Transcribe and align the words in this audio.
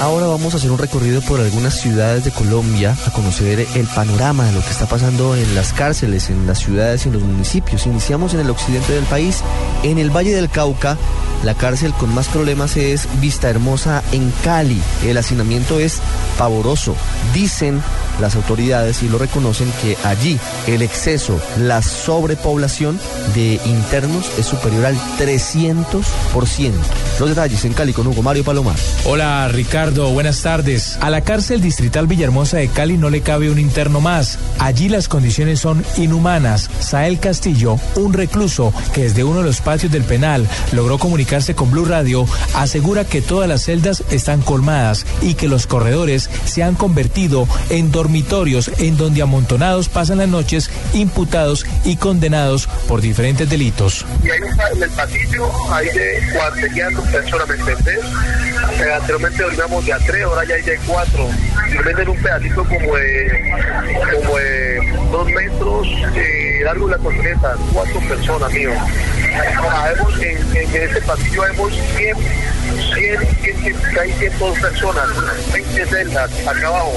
Ahora 0.00 0.26
vamos 0.28 0.54
a 0.54 0.56
hacer 0.56 0.70
un 0.70 0.78
recorrido 0.78 1.20
por 1.20 1.40
algunas 1.40 1.78
ciudades 1.78 2.24
de 2.24 2.30
Colombia 2.30 2.96
a 3.06 3.12
conocer 3.12 3.66
el 3.74 3.86
panorama 3.86 4.46
de 4.46 4.52
lo 4.52 4.62
que 4.62 4.70
está 4.70 4.86
pasando 4.86 5.36
en 5.36 5.54
las 5.54 5.74
cárceles, 5.74 6.30
en 6.30 6.46
las 6.46 6.60
ciudades 6.60 7.04
y 7.04 7.08
en 7.10 7.14
los 7.16 7.22
municipios. 7.22 7.84
Iniciamos 7.84 8.32
en 8.32 8.40
el 8.40 8.48
occidente 8.48 8.94
del 8.94 9.04
país, 9.04 9.42
en 9.82 9.98
el 9.98 10.08
Valle 10.08 10.34
del 10.34 10.48
Cauca. 10.48 10.96
La 11.44 11.54
cárcel 11.54 11.92
con 11.92 12.14
más 12.14 12.28
problemas 12.28 12.78
es 12.78 13.08
Vista 13.20 13.50
Hermosa 13.50 14.02
en 14.12 14.32
Cali. 14.42 14.80
El 15.04 15.18
hacinamiento 15.18 15.78
es 15.78 15.98
pavoroso. 16.38 16.96
Dicen 17.34 17.82
las 18.20 18.36
autoridades 18.36 19.02
y 19.02 19.08
lo 19.08 19.18
reconocen 19.18 19.72
que 19.82 19.96
allí 20.04 20.38
el 20.66 20.82
exceso, 20.82 21.40
la 21.58 21.82
sobrepoblación 21.82 23.00
de 23.34 23.60
internos 23.64 24.30
es 24.38 24.46
superior 24.46 24.86
al 24.86 24.96
300%. 25.18 26.02
Los 27.18 27.28
detalles 27.28 27.64
en 27.64 27.72
Cali 27.72 27.92
con 27.92 28.06
Hugo 28.06 28.22
Mario 28.22 28.44
Palomar. 28.44 28.76
Hola 29.04 29.48
Ricardo, 29.48 30.10
buenas 30.10 30.42
tardes. 30.42 30.98
A 31.00 31.10
la 31.10 31.22
cárcel 31.22 31.60
distrital 31.60 32.06
Villahermosa 32.06 32.58
de 32.58 32.68
Cali 32.68 32.98
no 32.98 33.10
le 33.10 33.22
cabe 33.22 33.50
un 33.50 33.58
interno 33.58 34.00
más. 34.00 34.38
Allí 34.58 34.88
las 34.88 35.08
condiciones 35.08 35.60
son 35.60 35.84
inhumanas. 35.96 36.70
Sael 36.80 37.18
Castillo, 37.18 37.78
un 37.96 38.12
recluso 38.12 38.72
que 38.94 39.02
desde 39.02 39.24
uno 39.24 39.38
de 39.38 39.46
los 39.46 39.60
patios 39.60 39.92
del 39.92 40.04
penal 40.04 40.48
logró 40.72 40.98
comunicarse 40.98 41.54
con 41.54 41.70
Blue 41.70 41.84
Radio, 41.84 42.26
asegura 42.54 43.04
que 43.04 43.22
todas 43.22 43.48
las 43.48 43.64
celdas 43.64 44.02
están 44.10 44.40
colmadas 44.42 45.06
y 45.22 45.34
que 45.34 45.48
los 45.48 45.66
corredores 45.66 46.28
se 46.44 46.62
han 46.62 46.74
convertido 46.74 47.46
en 47.70 47.90
dormitorios 47.90 48.09
en 48.78 48.96
donde 48.96 49.22
amontonados 49.22 49.88
pasan 49.88 50.18
las 50.18 50.28
noches 50.28 50.70
imputados 50.94 51.64
y 51.84 51.96
condenados 51.96 52.66
por 52.88 53.00
diferentes 53.00 53.48
delitos. 53.48 54.04
Y 54.24 54.30
hay 54.30 54.40
un, 54.40 54.76
en 54.76 54.82
el 54.82 54.90
pasillo, 54.90 55.72
hay 55.72 55.86
de 55.86 56.20
cuarteleando 56.34 57.02
personas, 57.04 57.48
¿me 57.48 57.54
entendés? 57.54 58.04
Eh, 58.80 58.92
anteriormente 58.94 59.42
dormíamos 59.42 59.86
de 59.86 59.92
a 59.92 59.98
tres, 59.98 60.24
ahora 60.24 60.44
ya 60.44 60.54
hay 60.56 60.62
de 60.62 60.78
cuatro. 60.86 61.28
Venden 61.84 62.08
un 62.08 62.16
pedacito 62.16 62.64
como 62.64 62.96
de, 62.96 63.52
como 64.12 64.36
de 64.36 64.98
dos 65.12 65.30
metros 65.30 65.86
de 66.14 66.60
largo 66.64 66.88
de 66.88 66.96
la 66.96 67.02
corneta, 67.02 67.56
cuatro 67.72 68.00
personas, 68.00 68.52
mío. 68.52 68.70
En, 70.20 70.56
en 70.56 70.82
ese 70.82 71.00
pasillo 71.02 71.42
vemos 71.42 71.72
100, 71.96 72.16
100, 72.94 73.18
100, 73.42 73.56
100, 73.58 73.98
hay 74.00 74.12
102 74.12 74.58
personas, 74.58 75.06
20 75.52 75.86
celdas 75.86 76.30
acá 76.46 76.66
abajo, 76.66 76.92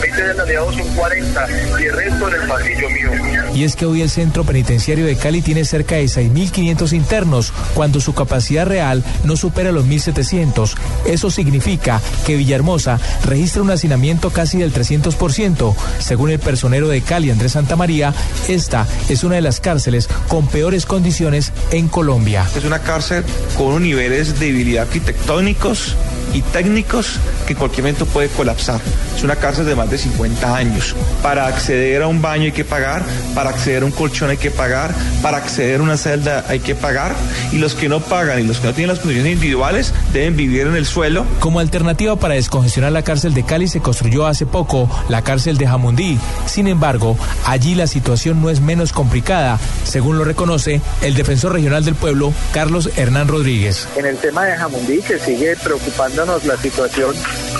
20 0.00 0.16
celdas 0.16 0.48
de 0.48 0.56
abajo 0.56 0.72
son 0.72 0.88
40 0.94 1.46
y 1.80 1.84
el 1.84 1.92
resto 1.92 2.28
en 2.28 2.34
el 2.40 2.48
pasillo 2.48 2.90
mío. 2.90 3.10
Y 3.54 3.64
es 3.64 3.76
que 3.76 3.86
hoy 3.86 4.02
el 4.02 4.10
centro 4.10 4.44
penitenciario 4.44 5.04
de 5.04 5.16
Cali 5.16 5.42
tiene 5.42 5.64
cerca 5.64 5.96
de 5.96 6.04
6.500 6.04 6.92
internos, 6.92 7.52
cuando 7.74 8.00
su 8.00 8.14
capacidad 8.14 8.66
real 8.66 9.04
no 9.24 9.36
supera 9.36 9.72
los 9.72 9.84
1.700. 9.86 10.74
Eso 11.06 11.30
significa 11.30 12.00
que 12.26 12.36
Villahermosa 12.36 12.98
registra 13.24 13.62
un 13.62 13.70
hacinamiento 13.70 14.30
casi 14.30 14.58
del 14.58 14.72
300%. 14.72 15.74
Según 15.98 16.30
el 16.30 16.38
personero 16.38 16.88
de 16.88 17.02
Cali, 17.02 17.30
Andrés 17.30 17.52
Santamaría, 17.52 18.14
esta 18.48 18.86
es 19.08 19.24
una 19.24 19.36
de 19.36 19.42
las 19.42 19.60
cárceles 19.60 20.08
con 20.28 20.46
peores 20.46 20.86
condiciones 20.86 21.52
en 21.72 21.88
Colombia. 21.88 22.46
Es 22.54 22.64
una 22.64 22.78
cárcel 22.80 23.24
con 23.56 23.82
niveles 23.82 24.38
de 24.38 24.46
debilidad 24.46 24.84
arquitectónicos 24.84 25.96
y 26.34 26.42
técnicos 26.42 27.18
que 27.46 27.54
en 27.54 27.58
cualquier 27.58 27.82
momento 27.84 28.06
puede 28.06 28.28
colapsar. 28.28 28.80
Es 29.16 29.22
una 29.22 29.36
cárcel 29.36 29.66
de 29.66 29.74
más 29.74 29.90
de 29.90 29.98
50 29.98 30.56
años. 30.56 30.94
Para 31.22 31.46
acceder 31.46 32.02
a 32.02 32.06
un 32.06 32.22
baño 32.22 32.44
hay 32.44 32.52
que 32.52 32.64
pagar, 32.64 33.04
para 33.34 33.50
acceder 33.50 33.82
a 33.82 33.86
un 33.86 33.92
colchón 33.92 34.30
hay 34.30 34.36
que 34.36 34.50
pagar, 34.50 34.94
para 35.22 35.38
acceder 35.38 35.80
a 35.80 35.82
una 35.82 35.96
celda 35.96 36.44
hay 36.48 36.60
que 36.60 36.74
pagar 36.74 37.14
y 37.52 37.58
los 37.58 37.74
que 37.74 37.88
no 37.88 38.00
pagan 38.00 38.40
y 38.40 38.44
los 38.44 38.58
que 38.58 38.68
no 38.68 38.74
tienen 38.74 38.88
las 38.88 39.00
condiciones 39.00 39.32
individuales 39.32 39.92
deben 40.12 40.36
vivir 40.36 40.66
en 40.66 40.76
el 40.76 40.86
suelo. 40.86 41.24
Como 41.40 41.60
alternativa 41.60 42.16
para 42.16 42.34
descongestionar 42.34 42.92
la 42.92 43.02
cárcel 43.02 43.34
de 43.34 43.44
Cali 43.44 43.68
se 43.68 43.80
construyó 43.80 44.26
hace 44.26 44.46
poco 44.46 44.88
la 45.08 45.22
cárcel 45.22 45.56
de 45.56 45.66
Jamundí. 45.66 46.18
Sin 46.46 46.68
embargo, 46.68 47.16
allí 47.46 47.74
la 47.74 47.86
situación 47.86 48.40
no 48.42 48.50
es 48.50 48.60
menos 48.60 48.92
complicada, 48.92 49.58
según 49.84 50.18
lo 50.18 50.24
reconoce 50.24 50.80
el 51.00 51.14
defensor 51.14 51.52
regional 51.52 51.84
del 51.84 51.94
pueblo, 51.94 52.32
Carlos 52.52 52.90
Hernán 52.96 53.28
Rodríguez. 53.28 53.88
En 53.96 54.06
el 54.06 54.16
tema 54.18 54.44
de 54.44 54.56
Jamundí, 54.56 55.00
que 55.02 55.18
sigue 55.18 55.56
preocupándonos 55.56 56.44
la 56.44 56.56
situación 56.56 57.14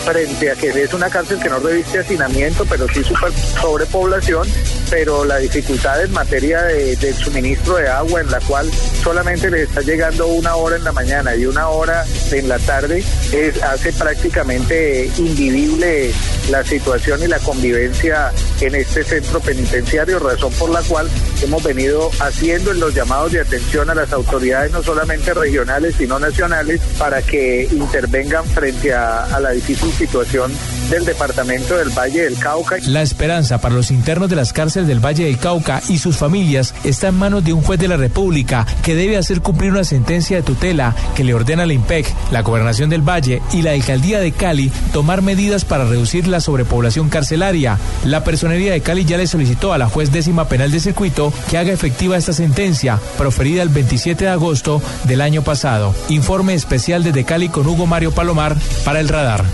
frente 0.05 0.51
a 0.51 0.55
que 0.55 0.69
es 0.69 0.93
una 0.95 1.09
cárcel 1.09 1.39
que 1.39 1.49
no 1.49 1.59
reviste 1.59 2.01
hacinamiento, 2.01 2.65
pero 2.69 2.87
sí 2.89 3.03
super 3.05 3.33
sobrepoblación, 3.61 4.47
pero 4.91 5.25
la 5.25 5.39
dificultad 5.39 6.03
en 6.03 6.13
materia 6.13 6.63
de, 6.63 6.97
del 6.97 7.15
suministro 7.15 7.77
de 7.77 7.89
agua, 7.89 8.21
en 8.21 8.31
la 8.31 8.41
cual 8.41 8.71
solamente 9.03 9.51
les 9.51 9.69
está 9.69 9.81
llegando 9.81 10.27
una 10.27 10.57
hora 10.57 10.77
en 10.77 10.85
la 10.85 10.93
mañana 10.93 11.35
y 11.37 11.47
una 11.47 11.69
hora 11.69 12.05
en 12.43 12.49
la 12.49 12.59
tarde, 12.59 13.05
es, 13.33 13.63
hace 13.63 13.93
prácticamente 13.93 15.11
invivible 15.17 16.13
la 16.51 16.65
situación 16.65 17.23
y 17.23 17.27
la 17.27 17.39
convivencia 17.39 18.33
en 18.61 18.75
este 18.75 19.05
centro 19.05 19.41
penitenciario, 19.41 20.19
razón 20.19 20.53
por 20.55 20.71
la 20.71 20.83
cual 20.83 21.09
hemos 21.43 21.63
venido 21.63 22.11
haciendo 22.21 22.73
los 22.73 22.95
llamados 22.95 23.33
de 23.33 23.41
atención 23.41 23.91
a 23.91 23.95
las 23.95 24.13
autoridades, 24.13 24.73
no 24.73 24.83
solamente 24.83 25.35
regionales, 25.35 25.95
sino 25.97 26.19
nacionales, 26.19 26.81
para 26.99 27.23
que 27.23 27.69
intervengan 27.71 28.45
frente 28.45 28.93
a, 28.93 29.25
a 29.25 29.41
la 29.41 29.51
difícil 29.51 29.93
situación 29.93 30.53
del 30.91 31.05
departamento 31.05 31.77
del 31.77 31.91
Valle 31.91 32.25
del 32.25 32.39
Cauca. 32.39 32.77
La 32.87 33.03
esperanza 33.03 33.61
para 33.61 33.75
los 33.75 33.91
internos 33.91 34.29
de 34.29 34.37
las 34.37 34.53
cárceles 34.53 34.89
del 34.89 35.05
Valle 35.05 35.25
del 35.25 35.39
Cauca 35.39 35.83
y 35.89 35.99
sus 35.99 36.17
familias 36.17 36.75
está 36.85 37.09
en 37.09 37.17
manos 37.17 37.45
de 37.45 37.53
un 37.53 37.63
juez 37.63 37.81
de 37.81 37.89
la 37.89 37.97
República 37.97 38.67
que 38.83 38.95
debe 38.95 39.17
hacer 39.17 39.41
cumplir 39.41 39.73
una 39.73 39.85
sentencia 39.85 40.37
de 40.37 40.43
tutela 40.43 40.95
que 41.15 41.25
le 41.25 41.35
ordena 41.35 41.63
al 41.63 41.73
IMPEC, 41.73 42.07
la 42.31 42.43
Gobernación 42.43 42.91
del 42.91 43.03
Valle 43.03 43.43
y 43.53 43.63
la 43.63 43.73
Alcaldía 43.73 44.21
de 44.21 44.33
Cali 44.33 44.71
tomar 44.93 45.23
medidas 45.23 45.65
para 45.65 45.85
reducir 45.85 46.27
la 46.27 46.32
sobrepoblación 46.41 47.09
carcelaria. 47.09 47.79
La 48.05 48.25
personería 48.25 48.73
de 48.73 48.81
Cali 48.81 49.05
ya 49.05 49.17
le 49.17 49.27
solicitó 49.27 49.73
a 49.73 49.79
la 49.79 49.89
juez 49.89 50.13
décima 50.13 50.49
penal 50.49 50.71
de 50.71 50.81
circuito 50.81 51.33
que 51.51 51.59
haga 51.59 51.73
efectiva 51.73 52.17
esta 52.17 52.33
sentencia, 52.33 52.99
proferida 53.19 53.63
el 53.63 53.69
27 53.69 54.25
de 54.25 54.31
agosto 54.31 54.83
del 55.05 55.21
año 55.21 55.43
pasado. 55.43 55.95
Informe 56.09 56.55
especial 56.55 57.05
desde 57.05 57.25
Cali 57.25 57.49
con 57.49 57.67
Hugo 57.67 57.87
Mario 57.87 58.13
Palomar 58.13 58.57
para 58.85 59.01
el 59.01 59.09
radar. 59.09 59.45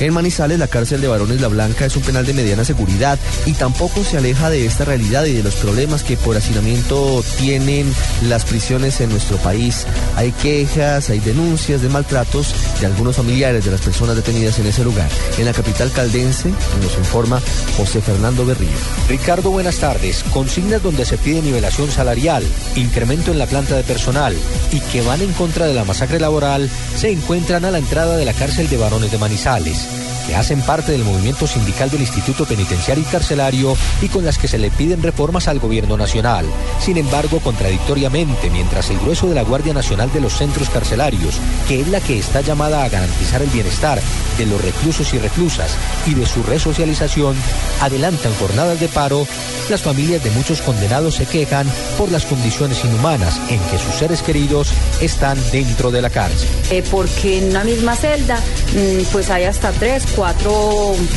En 0.00 0.12
Manizales, 0.12 0.58
la 0.58 0.66
cárcel 0.66 1.00
de 1.00 1.06
varones 1.06 1.40
La 1.40 1.46
Blanca 1.46 1.86
es 1.86 1.94
un 1.94 2.02
penal 2.02 2.26
de 2.26 2.34
mediana 2.34 2.64
seguridad 2.64 3.20
y 3.46 3.52
tampoco 3.52 4.02
se 4.02 4.18
aleja 4.18 4.50
de 4.50 4.66
esta 4.66 4.84
realidad 4.84 5.24
y 5.26 5.32
de 5.32 5.44
los 5.44 5.54
problemas 5.54 6.02
que 6.02 6.16
por 6.16 6.36
hacinamiento 6.36 7.22
tienen 7.38 7.92
las 8.22 8.44
prisiones 8.44 9.00
en 9.00 9.10
nuestro 9.10 9.36
país. 9.36 9.86
Hay 10.16 10.32
quejas, 10.32 11.08
hay 11.08 11.20
denuncias 11.20 11.82
de 11.82 11.88
maltratos 11.88 12.52
de 12.80 12.86
algunos 12.86 13.14
familiares 13.14 13.64
de 13.64 13.70
las 13.70 13.80
personas 13.80 14.16
detenidas 14.16 14.58
en 14.58 14.66
ese 14.66 14.82
lugar. 14.82 15.08
En 15.38 15.44
la 15.44 15.52
capital 15.52 15.92
caldense 16.12 16.50
nos 16.82 16.98
informa 16.98 17.40
José 17.76 18.02
Fernando 18.02 18.44
Berrío. 18.44 18.68
Ricardo, 19.08 19.50
buenas 19.50 19.78
tardes. 19.78 20.22
Consignas 20.32 20.82
donde 20.82 21.06
se 21.06 21.16
pide 21.16 21.40
nivelación 21.40 21.90
salarial, 21.90 22.44
incremento 22.76 23.32
en 23.32 23.38
la 23.38 23.46
planta 23.46 23.76
de 23.76 23.82
personal 23.82 24.36
y 24.72 24.80
que 24.80 25.00
van 25.00 25.22
en 25.22 25.32
contra 25.32 25.66
de 25.66 25.74
la 25.74 25.84
masacre 25.84 26.20
laboral 26.20 26.68
se 26.96 27.10
encuentran 27.10 27.64
a 27.64 27.70
la 27.70 27.78
entrada 27.78 28.16
de 28.16 28.26
la 28.26 28.34
cárcel 28.34 28.68
de 28.68 28.76
varones 28.76 29.10
de 29.10 29.18
Manizales 29.18 29.88
hacen 30.34 30.60
parte 30.62 30.92
del 30.92 31.04
movimiento 31.04 31.46
sindical 31.46 31.90
del 31.90 32.00
Instituto 32.00 32.46
Penitenciario 32.46 33.04
y 33.04 33.10
Carcelario 33.10 33.76
y 34.00 34.08
con 34.08 34.24
las 34.24 34.38
que 34.38 34.48
se 34.48 34.58
le 34.58 34.70
piden 34.70 35.02
reformas 35.02 35.48
al 35.48 35.58
gobierno 35.58 35.96
nacional. 35.96 36.46
Sin 36.80 36.96
embargo, 36.96 37.40
contradictoriamente, 37.40 38.50
mientras 38.50 38.90
el 38.90 38.98
grueso 38.98 39.28
de 39.28 39.34
la 39.34 39.42
Guardia 39.42 39.74
Nacional 39.74 40.12
de 40.12 40.20
los 40.20 40.34
Centros 40.34 40.70
Carcelarios, 40.70 41.38
que 41.68 41.80
es 41.80 41.88
la 41.88 42.00
que 42.00 42.18
está 42.18 42.40
llamada 42.40 42.82
a 42.82 42.88
garantizar 42.88 43.42
el 43.42 43.50
bienestar 43.50 44.00
de 44.38 44.46
los 44.46 44.60
reclusos 44.60 45.12
y 45.14 45.18
reclusas 45.18 45.76
y 46.06 46.14
de 46.14 46.26
su 46.26 46.42
resocialización, 46.42 47.36
adelantan 47.80 48.34
jornadas 48.34 48.80
de 48.80 48.88
paro, 48.88 49.26
las 49.68 49.82
familias 49.82 50.24
de 50.24 50.30
muchos 50.30 50.60
condenados 50.62 51.16
se 51.16 51.26
quejan 51.26 51.66
por 51.98 52.10
las 52.10 52.24
condiciones 52.24 52.84
inhumanas 52.84 53.38
en 53.48 53.60
que 53.70 53.78
sus 53.78 53.94
seres 53.94 54.22
queridos 54.22 54.72
están 55.00 55.38
dentro 55.52 55.90
de 55.90 56.02
la 56.02 56.10
cárcel. 56.10 56.48
Eh, 56.70 56.82
porque 56.90 57.38
en 57.38 57.50
una 57.50 57.64
misma 57.64 57.94
celda, 57.94 58.36
mm, 58.36 59.04
pues 59.12 59.30
hay 59.30 59.44
hasta 59.44 59.70
tres, 59.72 60.04
cuatro 60.14 60.21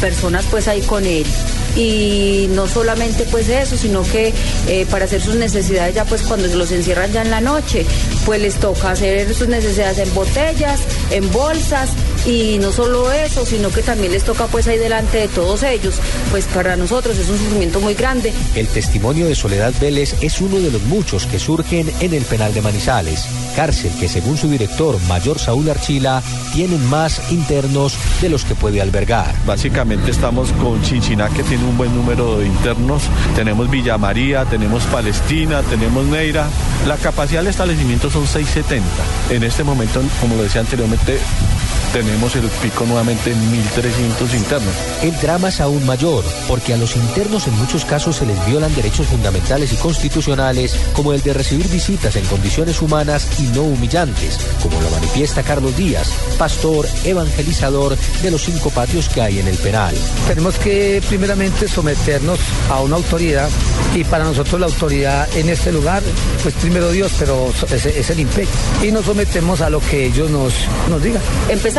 personas 0.02 0.46
pues 0.50 0.68
ahí 0.68 0.81
con 0.81 1.06
él. 1.06 1.25
y 1.75 2.48
no 2.52 2.68
solamente 2.68 3.25
pues 3.25 3.50
eso, 3.50 3.75
sino 3.75 4.02
que 4.04 4.34
eh, 4.68 4.86
para 4.90 5.06
hacer 5.06 5.22
sus 5.22 5.36
necesidades 5.36 5.94
ya 5.94 6.06
pues 6.06 6.22
cuando 6.22 6.48
los 6.48 6.72
encierran 6.72 7.12
ya 7.12 7.22
en 7.22 7.31
la 7.31 7.42
noche, 7.42 7.86
pues 8.25 8.42
les 8.42 8.56
toca 8.56 8.92
hacer 8.92 9.34
sus 9.34 9.50
necesidades 9.50 9.98
en 9.98 10.13
botellas, 10.13 10.80
en 11.12 11.30
bolsas 11.31 11.90
y 12.25 12.57
no 12.60 12.72
solo 12.72 13.12
eso, 13.12 13.45
sino 13.45 13.69
que 13.69 13.81
también 13.81 14.12
les 14.12 14.24
toca 14.24 14.48
pues 14.48 14.68
ahí 14.68 14.77
delante 14.77 15.18
de 15.18 15.27
todos 15.27 15.63
ellos, 15.63 15.95
pues 16.31 16.45
para 16.45 16.75
nosotros 16.75 17.18
es 17.18 17.30
un 17.30 17.38
sufrimiento 17.38 17.80
muy 17.80 17.94
grande. 17.94 18.33
El 18.56 18.68
testimonio 18.68 19.27
de 19.27 19.36
Soledad 19.36 19.74
Vélez 19.80 20.16
es 20.22 20.42
uno 20.42 20.57
de 20.57 20.72
los 20.72 20.81
muchos 20.83 21.25
que 21.27 21.39
surgen 21.39 21.92
en 22.00 22.13
el 22.13 22.24
penal 22.24 22.54
de 22.54 22.62
Manizales, 22.62 23.25
cárcel 23.56 23.92
que 24.00 24.10
según 24.10 24.38
su 24.38 24.50
director, 24.50 25.00
Mayor 25.07 25.39
Saúl 25.39 25.69
Archila, 25.69 26.24
tienen 26.54 26.83
más 26.89 27.31
internos 27.31 27.94
de 28.22 28.30
los 28.30 28.44
que 28.45 28.56
puede 28.56 28.81
albergar. 28.81 29.36
Básicamente 29.45 30.12
estamos 30.12 30.51
con 30.54 30.81
Chinchiná 30.81 31.30
que 31.30 31.44
tiene 31.44 31.63
un 31.63 31.77
buen 31.77 31.95
número 31.95 32.39
de 32.39 32.48
internos, 32.48 33.04
tenemos 33.36 33.69
Villa 33.69 33.98
María, 33.98 34.45
tenemos 34.45 34.83
Palestina, 34.86 35.62
tenemos 35.63 36.06
Neira. 36.06 36.48
La 36.88 36.98
capacidad 36.98 37.42
del 37.42 37.50
establecimiento 37.50 38.10
son 38.10 38.27
670. 38.27 38.86
En 39.30 39.44
este 39.44 39.63
momento, 39.63 40.01
como 40.22 40.36
lo 40.36 40.44
decía 40.44 40.62
anteriormente, 40.62 41.19
tenemos 41.95 42.36
el 42.36 42.50
pico 42.62 42.86
nuevamente 42.86 43.31
en 43.31 43.38
1.300 43.38 44.36
internos. 44.36 44.75
El 45.01 45.18
drama 45.21 45.47
es 45.47 45.62
aún 45.62 45.86
mayor, 45.86 46.25
porque 46.45 46.74
a 46.74 46.77
los 46.77 46.97
internos 46.97 47.47
en 47.47 47.57
muchos 47.57 47.86
casos 47.86 48.18
se 48.18 48.25
les 48.25 48.45
violan 48.45 48.75
derechos 48.75 49.07
fundamentales 49.07 49.71
y 49.71 49.77
constitucionales, 49.77 50.75
como 50.92 51.13
el 51.13 51.21
de 51.21 51.33
recibir 51.33 51.69
visitas 51.69 52.18
en 52.18 52.25
condiciones 52.25 52.81
humanas 52.81 53.39
y 53.39 53.44
no 53.44 53.62
humillantes, 53.62 54.38
como 54.62 54.81
lo 54.81 54.89
manifiesta 54.89 55.42
Carlos 55.42 55.77
Díaz, 55.77 56.09
pastor 56.38 56.86
evangelizador 57.06 57.95
de 58.21 58.30
los 58.30 58.44
cinco 58.44 58.71
patios 58.71 59.07
que 59.07 59.21
hay 59.21 59.39
en 59.39 59.48
el 59.48 59.57
penal. 59.57 59.95
Tenemos 60.27 60.57
que 60.57 61.01
primeramente 61.07 61.69
someternos 61.69 62.39
a 62.69 62.81
una 62.81 62.98
autoridad 62.98 63.48
y 63.95 64.03
para 64.03 64.25
nosotros 64.25 64.59
la 64.59 64.65
autoridad 64.65 65.30
en 65.38 65.48
este 65.48 65.71
lugar, 65.71 66.03
pues 66.44 66.53
primero 66.56 66.91
Dios, 66.91 67.13
pero 67.18 67.53
es, 67.71 67.86
es 67.86 68.09
el 68.09 68.19
IMPEC. 68.19 68.50
Y 68.83 68.91
nos 68.91 69.06
sometemos 69.06 69.62
a 69.62 69.69
lo 69.69 69.80
que 69.80 70.07
ellos 70.07 70.30
nos, 70.30 70.53
nos 70.89 71.01
digan. 71.01 71.21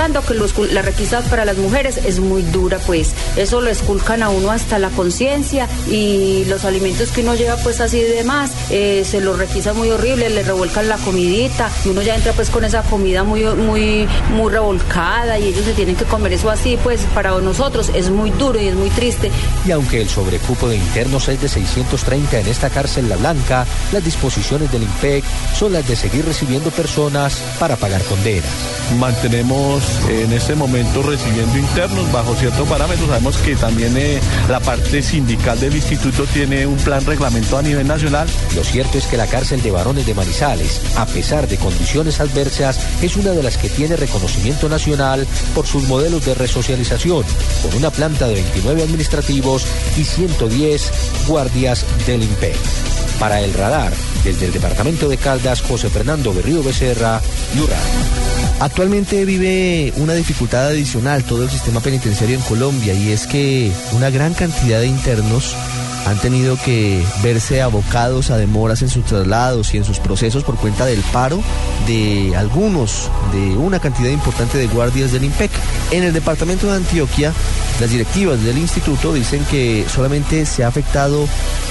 Que 0.06 0.34
los, 0.34 0.56
la 0.70 0.82
requisa 0.82 1.20
para 1.22 1.44
las 1.44 1.56
mujeres 1.58 1.98
es 1.98 2.20
muy 2.20 2.42
dura, 2.42 2.78
pues 2.78 3.10
eso 3.34 3.60
lo 3.60 3.70
esculcan 3.70 4.22
a 4.22 4.28
uno 4.28 4.52
hasta 4.52 4.78
la 4.78 4.88
conciencia 4.90 5.68
y 5.90 6.44
los 6.44 6.64
alimentos 6.64 7.10
que 7.10 7.22
uno 7.22 7.34
lleva 7.34 7.56
pues 7.56 7.80
así 7.80 8.00
de 8.00 8.10
demás, 8.10 8.52
eh, 8.70 9.04
se 9.04 9.20
los 9.20 9.36
requisa 9.36 9.72
muy 9.72 9.90
horrible, 9.90 10.30
le 10.30 10.44
revuelcan 10.44 10.88
la 10.88 10.96
comidita 10.98 11.70
y 11.84 11.88
uno 11.88 12.02
ya 12.02 12.14
entra 12.14 12.32
pues 12.34 12.50
con 12.50 12.64
esa 12.64 12.82
comida 12.82 13.24
muy, 13.24 13.42
muy, 13.42 14.06
muy 14.32 14.52
revolcada 14.52 15.40
y 15.40 15.48
ellos 15.48 15.64
se 15.64 15.72
tienen 15.72 15.96
que 15.96 16.04
comer 16.04 16.32
eso 16.34 16.50
así, 16.50 16.78
pues 16.84 17.00
para 17.12 17.32
nosotros 17.40 17.90
es 17.92 18.08
muy 18.08 18.30
duro 18.30 18.60
y 18.60 18.68
es 18.68 18.76
muy 18.76 18.90
triste. 18.90 19.32
Y 19.66 19.72
aunque 19.72 20.00
el 20.00 20.08
sobrecupo 20.08 20.68
de 20.68 20.76
internos 20.76 21.26
es 21.28 21.40
de 21.40 21.48
630 21.48 22.38
en 22.40 22.46
esta 22.46 22.70
cárcel 22.70 23.08
La 23.08 23.16
Blanca, 23.16 23.66
las 23.92 24.04
disposiciones 24.04 24.70
del 24.70 24.84
IMPEC 24.84 25.24
son 25.52 25.72
las 25.72 25.86
de 25.88 25.96
seguir 25.96 26.24
recibiendo 26.24 26.70
personas 26.70 27.42
para 27.58 27.74
pagar 27.76 28.02
condenas. 28.04 28.50
Mantenemos 28.98 29.95
en 30.08 30.32
este 30.32 30.54
momento 30.54 31.02
recibiendo 31.02 31.58
internos 31.58 32.10
bajo 32.12 32.34
ciertos 32.34 32.68
parámetros. 32.68 33.08
Sabemos 33.08 33.36
que 33.38 33.56
también 33.56 33.96
eh, 33.96 34.20
la 34.48 34.60
parte 34.60 35.02
sindical 35.02 35.58
del 35.58 35.74
instituto 35.74 36.24
tiene 36.32 36.66
un 36.66 36.76
plan 36.76 37.04
reglamento 37.04 37.58
a 37.58 37.62
nivel 37.62 37.86
nacional. 37.86 38.28
Lo 38.54 38.64
cierto 38.64 38.98
es 38.98 39.06
que 39.06 39.16
la 39.16 39.26
cárcel 39.26 39.62
de 39.62 39.70
varones 39.70 40.06
de 40.06 40.14
Manizales, 40.14 40.80
a 40.96 41.06
pesar 41.06 41.48
de 41.48 41.56
condiciones 41.56 42.20
adversas, 42.20 42.78
es 43.02 43.16
una 43.16 43.32
de 43.32 43.42
las 43.42 43.56
que 43.58 43.68
tiene 43.68 43.96
reconocimiento 43.96 44.68
nacional 44.68 45.26
por 45.54 45.66
sus 45.66 45.84
modelos 45.84 46.24
de 46.24 46.34
resocialización, 46.34 47.24
con 47.62 47.74
una 47.76 47.90
planta 47.90 48.26
de 48.28 48.34
29 48.34 48.82
administrativos 48.82 49.66
y 49.96 50.04
110 50.04 50.90
guardias 51.26 51.84
del 52.06 52.22
IMPEC. 52.22 52.56
Para 53.18 53.40
el 53.40 53.54
radar, 53.54 53.92
desde 54.26 54.46
el 54.46 54.52
departamento 54.52 55.08
de 55.08 55.18
Caldas, 55.18 55.62
José 55.62 55.88
Fernando 55.88 56.34
Berrío 56.34 56.60
Becerra, 56.60 57.22
Yura. 57.56 57.76
Actualmente 58.58 59.24
vive 59.24 59.92
una 59.98 60.14
dificultad 60.14 60.66
adicional 60.66 61.22
todo 61.22 61.44
el 61.44 61.50
sistema 61.50 61.78
penitenciario 61.78 62.34
en 62.34 62.42
Colombia 62.42 62.92
y 62.92 63.12
es 63.12 63.28
que 63.28 63.70
una 63.92 64.10
gran 64.10 64.34
cantidad 64.34 64.80
de 64.80 64.88
internos 64.88 65.54
han 66.06 66.18
tenido 66.18 66.56
que 66.64 67.04
verse 67.22 67.60
abocados 67.60 68.30
a 68.30 68.36
demoras 68.36 68.80
en 68.82 68.88
sus 68.88 69.04
traslados 69.04 69.74
y 69.74 69.78
en 69.78 69.84
sus 69.84 69.98
procesos 69.98 70.44
por 70.44 70.56
cuenta 70.56 70.86
del 70.86 71.00
paro 71.12 71.42
de 71.86 72.34
algunos, 72.36 73.10
de 73.32 73.56
una 73.56 73.80
cantidad 73.80 74.10
importante 74.10 74.56
de 74.56 74.68
guardias 74.68 75.10
del 75.10 75.24
IMPEC. 75.24 75.50
En 75.90 76.04
el 76.04 76.12
departamento 76.12 76.68
de 76.68 76.76
Antioquia, 76.76 77.32
las 77.80 77.90
directivas 77.90 78.40
del 78.42 78.56
instituto 78.56 79.12
dicen 79.12 79.44
que 79.50 79.84
solamente 79.92 80.46
se 80.46 80.62
ha 80.62 80.68
afectado 80.68 81.26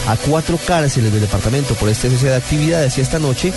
a 0.08 0.18
cuatro 0.18 0.60
cárceles 0.68 1.14
del 1.14 1.22
departamento 1.22 1.74
por 1.76 1.90
este 1.90 2.10
cese 2.10 2.28
de 2.28 2.36
actividades 2.36 2.98
y 2.98 3.02
esta 3.02 3.20
noche 3.20 3.54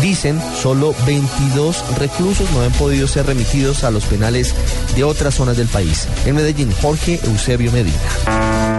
dicen 0.00 0.40
solo 0.60 0.94
22 1.06 1.98
reclusos 1.98 2.50
no 2.52 2.62
han 2.62 2.72
podido 2.72 3.06
ser 3.06 3.26
remitidos 3.26 3.84
a 3.84 3.90
los 3.90 4.04
penales 4.04 4.54
de 4.96 5.04
otras 5.04 5.34
zonas 5.34 5.58
del 5.58 5.68
país. 5.68 6.08
En 6.24 6.36
Medellín, 6.36 6.72
Jorge 6.80 7.20
Eusebio 7.22 7.70
Medina. 7.70 8.71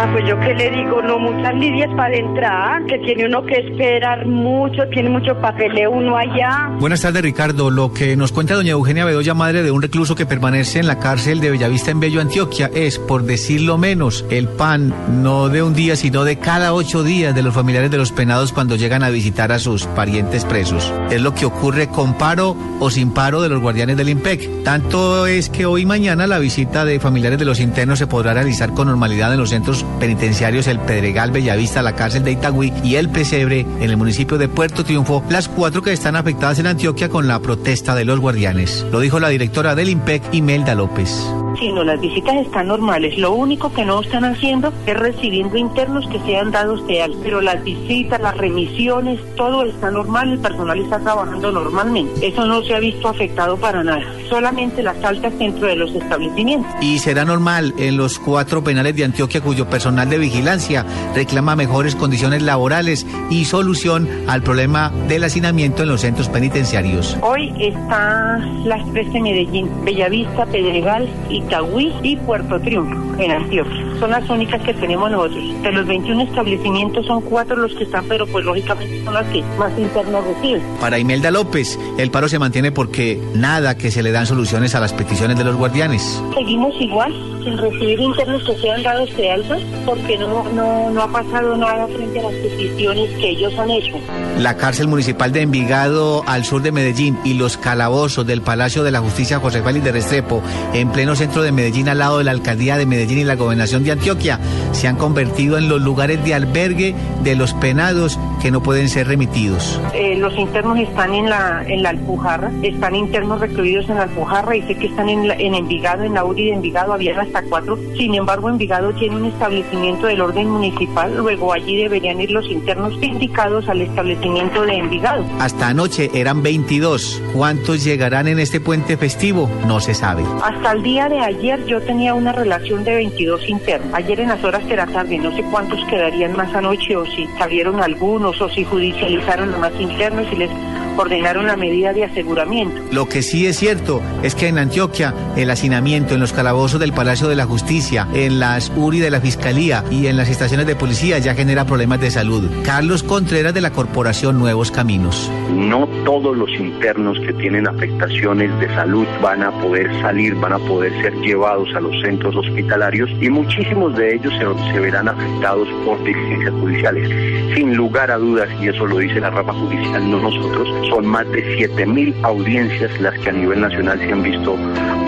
Ah, 0.00 0.08
pues 0.12 0.24
yo 0.28 0.38
qué 0.38 0.54
le 0.54 0.70
digo, 0.70 1.02
no 1.02 1.18
muchas 1.18 1.52
lidias 1.56 1.92
para 1.96 2.14
entrar, 2.14 2.86
que 2.86 2.98
tiene 2.98 3.26
uno 3.26 3.44
que 3.44 3.54
esperar 3.54 4.26
mucho, 4.26 4.86
tiene 4.92 5.10
mucho 5.10 5.34
papeleo 5.40 5.90
uno 5.90 6.16
allá. 6.16 6.70
Buenas 6.78 7.02
tardes, 7.02 7.20
Ricardo. 7.20 7.68
Lo 7.68 7.92
que 7.92 8.14
nos 8.14 8.30
cuenta 8.30 8.54
doña 8.54 8.70
Eugenia 8.70 9.04
Bedoya, 9.04 9.34
madre 9.34 9.64
de 9.64 9.72
un 9.72 9.82
recluso 9.82 10.14
que 10.14 10.24
permanece 10.24 10.78
en 10.78 10.86
la 10.86 11.00
cárcel 11.00 11.40
de 11.40 11.50
Bellavista 11.50 11.90
en 11.90 11.98
Bello, 11.98 12.20
Antioquia, 12.20 12.70
es, 12.72 12.96
por 13.00 13.24
decirlo 13.24 13.76
menos, 13.76 14.24
el 14.30 14.46
pan 14.46 14.94
no 15.20 15.48
de 15.48 15.64
un 15.64 15.74
día, 15.74 15.96
sino 15.96 16.22
de 16.22 16.38
cada 16.38 16.74
ocho 16.74 17.02
días 17.02 17.34
de 17.34 17.42
los 17.42 17.52
familiares 17.52 17.90
de 17.90 17.98
los 17.98 18.12
penados 18.12 18.52
cuando 18.52 18.76
llegan 18.76 19.02
a 19.02 19.10
visitar 19.10 19.50
a 19.50 19.58
sus 19.58 19.86
parientes 19.86 20.44
presos. 20.44 20.92
Es 21.10 21.20
lo 21.20 21.34
que 21.34 21.44
ocurre 21.44 21.88
con 21.88 22.14
paro 22.14 22.56
o 22.78 22.88
sin 22.88 23.10
paro 23.10 23.42
de 23.42 23.48
los 23.48 23.60
guardianes 23.60 23.96
del 23.96 24.10
IMPEC. 24.10 24.62
Tanto 24.62 25.26
es 25.26 25.50
que 25.50 25.66
hoy 25.66 25.84
mañana 25.86 26.28
la 26.28 26.38
visita 26.38 26.84
de 26.84 27.00
familiares 27.00 27.40
de 27.40 27.46
los 27.46 27.58
internos 27.58 27.98
se 27.98 28.06
podrá 28.06 28.32
realizar 28.32 28.72
con 28.74 28.86
normalidad 28.86 29.32
en 29.32 29.40
los 29.40 29.50
centros 29.50 29.84
penitenciarios 29.98 30.66
El 30.66 30.80
Pedregal, 30.80 31.30
Bellavista, 31.30 31.82
la 31.82 31.94
cárcel 31.94 32.24
de 32.24 32.32
Itagüí 32.32 32.72
y 32.82 32.96
El 32.96 33.08
Pesebre 33.08 33.60
en 33.60 33.82
el 33.82 33.96
municipio 33.96 34.38
de 34.38 34.48
Puerto 34.48 34.84
Triunfo, 34.84 35.24
las 35.28 35.48
cuatro 35.48 35.82
que 35.82 35.92
están 35.92 36.16
afectadas 36.16 36.58
en 36.58 36.66
Antioquia 36.66 37.08
con 37.08 37.28
la 37.28 37.40
protesta 37.40 37.94
de 37.94 38.04
los 38.04 38.20
guardianes. 38.20 38.86
Lo 38.90 39.00
dijo 39.00 39.20
la 39.20 39.28
directora 39.28 39.74
del 39.74 39.88
IMPEC, 39.88 40.34
Imelda 40.34 40.74
López. 40.74 41.26
Sí, 41.58 41.72
no, 41.72 41.82
las 41.82 42.00
visitas 42.00 42.36
están 42.36 42.68
normales. 42.68 43.18
Lo 43.18 43.32
único 43.32 43.72
que 43.72 43.84
no 43.84 44.00
están 44.00 44.24
haciendo 44.24 44.72
es 44.86 44.96
recibiendo 44.96 45.56
internos 45.58 46.06
que 46.08 46.20
sean 46.20 46.52
dados 46.52 46.86
de 46.86 47.02
alta. 47.02 47.18
Pero 47.22 47.40
las 47.40 47.64
visitas, 47.64 48.20
las 48.20 48.36
remisiones, 48.36 49.18
todo 49.34 49.64
está 49.64 49.90
normal, 49.90 50.32
el 50.34 50.38
personal 50.38 50.78
está 50.78 51.00
trabajando 51.00 51.50
normalmente. 51.50 52.28
Eso 52.28 52.46
no 52.46 52.62
se 52.62 52.74
ha 52.74 52.78
visto 52.78 53.08
afectado 53.08 53.56
para 53.56 53.82
nada. 53.82 54.04
Solamente 54.28 54.84
las 54.84 55.02
altas 55.02 55.36
dentro 55.38 55.66
de 55.66 55.74
los 55.74 55.92
establecimientos. 55.94 56.70
Y 56.80 57.00
será 57.00 57.24
normal 57.24 57.74
en 57.78 57.96
los 57.96 58.20
cuatro 58.20 58.62
penales 58.62 58.94
de 58.94 59.04
Antioquia 59.04 59.40
cuyo 59.40 59.68
personal 59.68 60.08
de 60.08 60.18
vigilancia 60.18 60.86
reclama 61.14 61.56
mejores 61.56 61.96
condiciones 61.96 62.42
laborales 62.42 63.04
y 63.30 63.46
solución 63.46 64.08
al 64.28 64.42
problema 64.42 64.92
del 65.08 65.24
hacinamiento 65.24 65.82
en 65.82 65.88
los 65.88 66.02
centros 66.02 66.28
penitenciarios. 66.28 67.16
Hoy 67.22 67.52
está 67.58 68.38
la 68.64 68.76
Expresa 68.76 69.12
de 69.12 69.20
Medellín, 69.20 69.68
Bellavista, 69.84 70.46
Pedregal, 70.46 71.08
Itagüí 71.48 71.92
y 72.02 72.16
Puerto 72.16 72.60
Triunfo, 72.60 72.94
en 73.18 73.30
Antioquia. 73.30 73.98
Son 73.98 74.10
las 74.10 74.28
únicas 74.28 74.60
que 74.62 74.74
tenemos 74.74 75.10
nosotros. 75.10 75.62
De 75.62 75.72
los 75.72 75.86
21 75.86 76.22
establecimientos 76.24 77.06
son 77.06 77.22
cuatro 77.22 77.56
los 77.56 77.72
que 77.74 77.84
están, 77.84 78.04
pero 78.06 78.26
pues 78.26 78.44
lógicamente 78.44 79.02
son 79.04 79.14
las 79.14 79.26
que 79.28 79.42
más 79.58 79.76
internos 79.78 80.24
reciben. 80.24 80.62
Para 80.80 80.98
Imelda 80.98 81.30
López, 81.30 81.78
el 81.96 82.10
paro 82.10 82.28
se 82.28 82.38
mantiene 82.38 82.70
porque 82.70 83.18
nada 83.34 83.76
que 83.76 83.90
se 83.90 84.02
le 84.02 84.12
dan 84.12 84.26
soluciones 84.26 84.74
a 84.74 84.80
las 84.80 84.92
peticiones 84.92 85.38
de 85.38 85.44
los 85.44 85.56
guardianes. 85.56 86.22
Seguimos 86.34 86.74
igual, 86.80 87.14
sin 87.42 87.56
recibir 87.56 87.98
internos 87.98 88.42
que 88.44 88.54
sean 88.58 88.82
dados 88.82 89.16
de 89.16 89.30
alta, 89.30 89.56
porque 89.86 90.18
no, 90.18 90.44
no, 90.50 90.90
no 90.90 91.02
ha 91.02 91.08
pasado 91.10 91.56
nada 91.56 91.86
frente 91.88 92.20
a 92.20 92.24
las 92.24 92.34
peticiones 92.34 93.10
que 93.18 93.30
ellos 93.30 93.58
han 93.58 93.70
hecho. 93.70 93.96
La 94.38 94.56
cárcel 94.56 94.86
municipal 94.86 95.32
de 95.32 95.42
Envigado 95.42 96.22
al 96.26 96.44
sur 96.44 96.62
de 96.62 96.72
Medellín 96.72 97.18
y 97.24 97.34
los 97.34 97.56
calabozos 97.56 98.26
del 98.26 98.42
Palacio 98.42 98.84
de 98.84 98.92
la 98.92 99.00
Justicia 99.00 99.40
José 99.40 99.62
Félix 99.62 99.84
de 99.84 99.92
Restrepo 99.92 100.42
en 100.74 100.90
pleno 100.90 101.16
centro 101.16 101.27
centro 101.28 101.42
de 101.42 101.52
Medellín 101.52 101.90
al 101.90 101.98
lado 101.98 102.16
de 102.18 102.24
la 102.24 102.30
alcaldía 102.30 102.78
de 102.78 102.86
Medellín 102.86 103.18
y 103.18 103.24
la 103.24 103.36
gobernación 103.36 103.84
de 103.84 103.92
Antioquia, 103.92 104.40
se 104.72 104.88
han 104.88 104.96
convertido 104.96 105.58
en 105.58 105.68
los 105.68 105.82
lugares 105.82 106.24
de 106.24 106.32
albergue 106.32 106.94
de 107.22 107.34
los 107.36 107.52
penados 107.52 108.18
que 108.40 108.50
no 108.50 108.62
pueden 108.62 108.88
ser 108.88 109.08
remitidos. 109.08 109.78
Eh, 109.92 110.16
los 110.16 110.34
internos 110.38 110.78
están 110.78 111.12
en 111.12 111.28
la, 111.28 111.62
en 111.66 111.82
la 111.82 111.90
Alpujarra, 111.90 112.50
están 112.62 112.94
internos 112.94 113.40
recluidos 113.40 113.90
en 113.90 113.96
la 113.96 114.04
Alpujarra 114.04 114.56
y 114.56 114.62
sé 114.62 114.74
que 114.76 114.86
están 114.86 115.10
en, 115.10 115.28
la- 115.28 115.34
en 115.34 115.54
Envigado, 115.54 116.02
en 116.04 116.14
la 116.14 116.24
URI 116.24 116.46
de 116.46 116.52
Envigado, 116.54 116.94
habían 116.94 117.18
hasta 117.20 117.42
cuatro. 117.42 117.78
Sin 117.98 118.14
embargo, 118.14 118.48
Envigado 118.48 118.94
tiene 118.94 119.16
un 119.16 119.26
establecimiento 119.26 120.06
del 120.06 120.22
orden 120.22 120.48
municipal, 120.48 121.14
luego 121.14 121.52
allí 121.52 121.76
deberían 121.76 122.22
ir 122.22 122.30
los 122.30 122.46
internos 122.46 122.94
indicados 123.02 123.68
al 123.68 123.82
establecimiento 123.82 124.62
de 124.62 124.78
Envigado. 124.78 125.22
Hasta 125.40 125.68
anoche 125.68 126.10
eran 126.14 126.42
22. 126.42 127.20
¿Cuántos 127.34 127.84
llegarán 127.84 128.28
en 128.28 128.38
este 128.38 128.60
puente 128.60 128.96
festivo? 128.96 129.50
No 129.66 129.80
se 129.80 129.92
sabe. 129.92 130.22
Hasta 130.42 130.72
el 130.72 130.82
día 130.82 131.08
de 131.10 131.17
ayer 131.20 131.64
yo 131.66 131.80
tenía 131.80 132.14
una 132.14 132.32
relación 132.32 132.84
de 132.84 132.94
22 132.94 133.48
internos. 133.48 133.92
Ayer 133.94 134.20
en 134.20 134.28
las 134.28 134.42
horas 134.44 134.66
de 134.66 134.76
la 134.76 134.86
tarde, 134.86 135.18
no 135.18 135.34
sé 135.34 135.42
cuántos 135.50 135.84
quedarían 135.86 136.36
más 136.36 136.54
anoche 136.54 136.96
o 136.96 137.04
si 137.06 137.26
salieron 137.38 137.82
algunos 137.82 138.40
o 138.40 138.48
si 138.48 138.64
judicializaron 138.64 139.54
a 139.54 139.58
más 139.58 139.72
internos 139.80 140.26
y 140.32 140.36
les 140.36 140.50
ordenaron 140.98 141.46
la 141.46 141.56
medida 141.56 141.92
de 141.92 142.04
aseguramiento. 142.04 142.80
Lo 142.92 143.06
que 143.06 143.22
sí 143.22 143.46
es 143.46 143.56
cierto 143.56 144.02
es 144.22 144.34
que 144.34 144.48
en 144.48 144.58
Antioquia 144.58 145.14
el 145.36 145.50
hacinamiento 145.50 146.14
en 146.14 146.20
los 146.20 146.32
calabozos 146.32 146.80
del 146.80 146.92
Palacio 146.92 147.28
de 147.28 147.36
la 147.36 147.46
Justicia, 147.46 148.06
en 148.14 148.40
las 148.40 148.72
URI 148.76 148.98
de 149.00 149.10
la 149.10 149.20
Fiscalía 149.20 149.84
y 149.90 150.06
en 150.06 150.16
las 150.16 150.28
estaciones 150.28 150.66
de 150.66 150.76
policía 150.76 151.18
ya 151.18 151.34
genera 151.34 151.64
problemas 151.64 152.00
de 152.00 152.10
salud. 152.10 152.48
Carlos 152.64 153.02
Contreras 153.02 153.54
de 153.54 153.60
la 153.60 153.70
Corporación 153.70 154.38
Nuevos 154.38 154.70
Caminos. 154.70 155.30
No 155.52 155.88
todos 156.04 156.36
los 156.36 156.50
internos 156.50 157.18
que 157.20 157.32
tienen 157.32 157.66
afectaciones 157.66 158.50
de 158.60 158.68
salud 158.74 159.06
van 159.22 159.42
a 159.42 159.50
poder 159.50 159.90
salir, 160.00 160.34
van 160.34 160.52
a 160.52 160.58
poder 160.58 160.92
ser 161.02 161.14
llevados 161.20 161.68
a 161.74 161.80
los 161.80 161.94
centros 162.02 162.34
hospitalarios 162.36 163.10
y 163.20 163.28
muchísimos 163.28 163.96
de 163.96 164.14
ellos 164.14 164.32
se, 164.34 164.72
se 164.72 164.80
verán 164.80 165.08
afectados 165.08 165.68
por 165.84 166.02
diligencias 166.04 166.52
judiciales. 166.54 167.54
Sin 167.54 167.74
lugar 167.74 168.10
a 168.10 168.18
dudas, 168.18 168.48
y 168.60 168.68
eso 168.68 168.86
lo 168.86 168.98
dice 168.98 169.20
la 169.20 169.30
rama 169.30 169.52
judicial, 169.52 170.10
no 170.10 170.20
nosotros, 170.20 170.68
son 170.88 171.06
más 171.06 171.26
de 171.30 171.58
7.000 171.58 172.14
audiencias 172.22 173.00
las 173.00 173.18
que 173.20 173.30
a 173.30 173.32
nivel 173.32 173.60
nacional 173.60 173.98
se 173.98 174.12
han 174.12 174.22
visto 174.22 174.56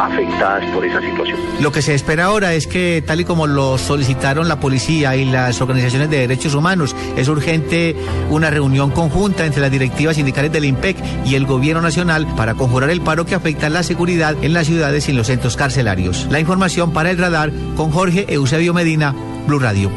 afectadas 0.00 0.64
por 0.74 0.84
esa 0.84 1.00
situación. 1.00 1.38
Lo 1.60 1.72
que 1.72 1.82
se 1.82 1.94
espera 1.94 2.26
ahora 2.26 2.54
es 2.54 2.66
que, 2.66 3.02
tal 3.06 3.20
y 3.20 3.24
como 3.24 3.46
lo 3.46 3.78
solicitaron 3.78 4.48
la 4.48 4.60
policía 4.60 5.16
y 5.16 5.24
las 5.24 5.60
organizaciones 5.60 6.10
de 6.10 6.18
derechos 6.18 6.54
humanos, 6.54 6.96
es 7.16 7.28
urgente 7.28 7.96
una 8.30 8.50
reunión 8.50 8.90
conjunta 8.90 9.46
entre 9.46 9.60
las 9.60 9.70
directivas 9.70 10.16
sindicales 10.16 10.52
del 10.52 10.64
IMPEC 10.64 10.96
y 11.26 11.34
el 11.34 11.46
gobierno 11.46 11.82
nacional 11.82 12.26
para 12.36 12.54
conjurar 12.54 12.90
el 12.90 13.00
paro 13.00 13.26
que 13.26 13.34
afecta 13.34 13.68
la 13.68 13.82
seguridad 13.82 14.34
en 14.42 14.52
las 14.52 14.66
ciudades 14.66 15.08
y 15.08 15.10
en 15.10 15.16
los 15.16 15.26
centros 15.26 15.56
carcelarios. 15.56 16.26
La 16.30 16.40
información 16.40 16.92
para 16.92 17.10
el 17.10 17.18
radar 17.18 17.50
con 17.76 17.90
Jorge 17.90 18.26
Eusebio 18.28 18.74
Medina, 18.74 19.14
Blue 19.46 19.58
Radio. 19.58 19.90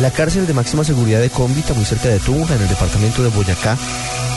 La 0.00 0.12
cárcel 0.12 0.46
de 0.46 0.54
máxima 0.54 0.84
seguridad 0.84 1.20
de 1.20 1.28
Cómbita, 1.28 1.74
muy 1.74 1.84
cerca 1.84 2.08
de 2.08 2.20
Tunja, 2.20 2.54
en 2.54 2.62
el 2.62 2.68
departamento 2.68 3.24
de 3.24 3.30
Boyacá, 3.30 3.76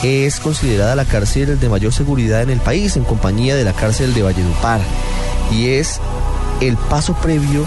es 0.02 0.40
considerada 0.40 0.96
la 0.96 1.04
cárcel 1.04 1.60
de 1.60 1.68
mayor 1.68 1.92
seguridad 1.92 2.42
en 2.42 2.50
el 2.50 2.58
país, 2.58 2.96
en 2.96 3.04
compañía 3.04 3.54
de 3.54 3.62
la 3.62 3.72
cárcel 3.72 4.12
de 4.12 4.22
Valledupar. 4.22 4.80
Y 5.52 5.68
es 5.68 6.00
el 6.60 6.76
paso 6.76 7.14
previo 7.14 7.64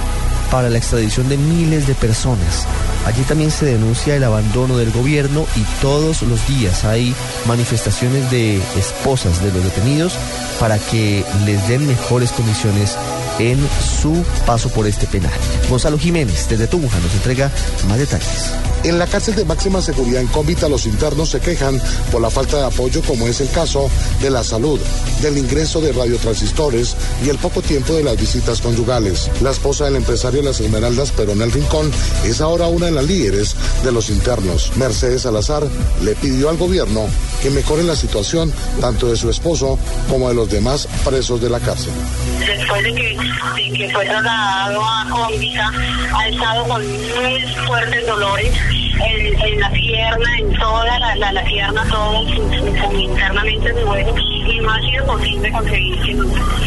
para 0.52 0.70
la 0.70 0.78
extradición 0.78 1.30
de 1.30 1.38
miles 1.38 1.88
de 1.88 1.96
personas. 1.96 2.68
Allí 3.06 3.22
también 3.24 3.52
se 3.52 3.66
denuncia 3.66 4.16
el 4.16 4.24
abandono 4.26 4.78
del 4.78 4.92
gobierno 4.92 5.46
y 5.56 5.62
todos 5.82 6.22
los 6.24 6.46
días 6.48 6.84
hay 6.84 7.16
manifestaciones 7.48 8.30
de 8.30 8.58
esposas 8.78 9.42
de 9.42 9.54
los 9.54 9.64
detenidos 9.64 10.18
para 10.60 10.80
que 10.80 11.24
les 11.46 11.66
den 11.70 11.88
mejores 11.88 12.32
condiciones 12.32 12.98
en 13.40 13.58
su 14.02 14.24
paso 14.46 14.70
por 14.70 14.88
este 14.88 15.08
penal. 15.08 15.32
Gonzalo 15.70 15.98
Jiménez, 15.98 16.48
desde 16.50 16.68
Tunja, 16.68 17.00
nos 17.00 17.14
entrega 17.14 17.52
más 17.88 17.98
detalles. 17.98 18.52
En 18.84 19.00
la 19.00 19.08
cárcel 19.08 19.34
de 19.34 19.46
máxima 19.46 19.82
seguridad 19.82 20.22
en 20.22 20.28
Cómbita, 20.28 20.70
los 20.70 20.86
internos 20.86 21.30
se 21.32 21.40
quejan 21.40 21.82
por 22.12 22.22
la 22.22 22.30
falta 22.30 22.58
de 22.58 22.66
apoyo, 22.66 23.02
como 23.02 23.28
es 23.28 23.42
el 23.42 23.50
caso 23.50 23.90
de 24.22 24.30
la 24.30 24.44
salud, 24.44 24.80
del 25.24 25.40
ingreso 25.40 25.82
de 25.82 25.92
radiotransistores 25.92 26.96
y 27.26 27.30
el 27.30 27.40
poco 27.40 27.64
tiempo 27.64 27.94
de 27.94 28.04
las 28.04 28.16
visitas 28.16 28.62
conyugales. 28.62 29.32
La 29.42 29.50
esposa 29.50 29.86
del 29.86 29.96
empresario 29.96 30.42
de 30.42 30.50
las 30.50 30.60
Esmeraldas, 30.60 31.12
Peronel 31.12 31.52
Rincón, 31.52 31.92
es 32.26 32.42
ahora 32.42 32.68
una 32.68 32.86
de 32.86 32.92
las 32.92 33.06
líderes 33.06 33.56
de 33.84 33.92
los 33.92 34.12
internos. 34.12 34.72
Mercedes 34.76 35.24
Salazar 35.24 35.68
le 36.04 36.14
pidió 36.14 36.50
al 36.50 36.58
gobierno 36.58 37.08
que 37.46 37.52
mejore 37.52 37.84
la 37.84 37.96
situación 37.96 38.52
tanto 38.82 39.08
de 39.08 39.16
su 39.16 39.30
esposo 39.30 39.78
como 40.10 40.30
de 40.30 40.34
los 40.34 40.50
demás 40.50 40.88
presos 41.06 41.40
de 41.40 41.48
la 41.48 41.60
cárcel. 41.60 41.94
después 42.40 42.84
de 42.84 42.92
que, 42.96 43.18
de 43.56 43.78
que 43.78 43.90
fue 43.94 44.04
trasladado 44.04 44.84
a 44.84 45.08
Cómbita, 45.12 45.72
ha 46.16 46.28
estado 46.28 46.68
con 46.68 46.82
muy 46.82 47.46
fuertes 47.68 48.08
dolores 48.08 48.52
en, 49.00 49.46
en 49.46 49.60
la 49.60 49.70
pierna, 49.72 50.38
en 50.40 50.54
toda 50.58 51.00
la, 51.00 51.16
la, 51.16 51.32
la 51.32 51.44
pierna, 51.44 51.86
todo 51.90 52.24
internamente 52.92 53.74
de 53.74 53.84
huevo, 53.84 54.16
y 54.18 54.60
no 54.60 54.72
ha 54.72 54.82
sido 54.82 55.06
posible 55.06 55.52
conseguir 55.52 55.96
que, 56.02 56.16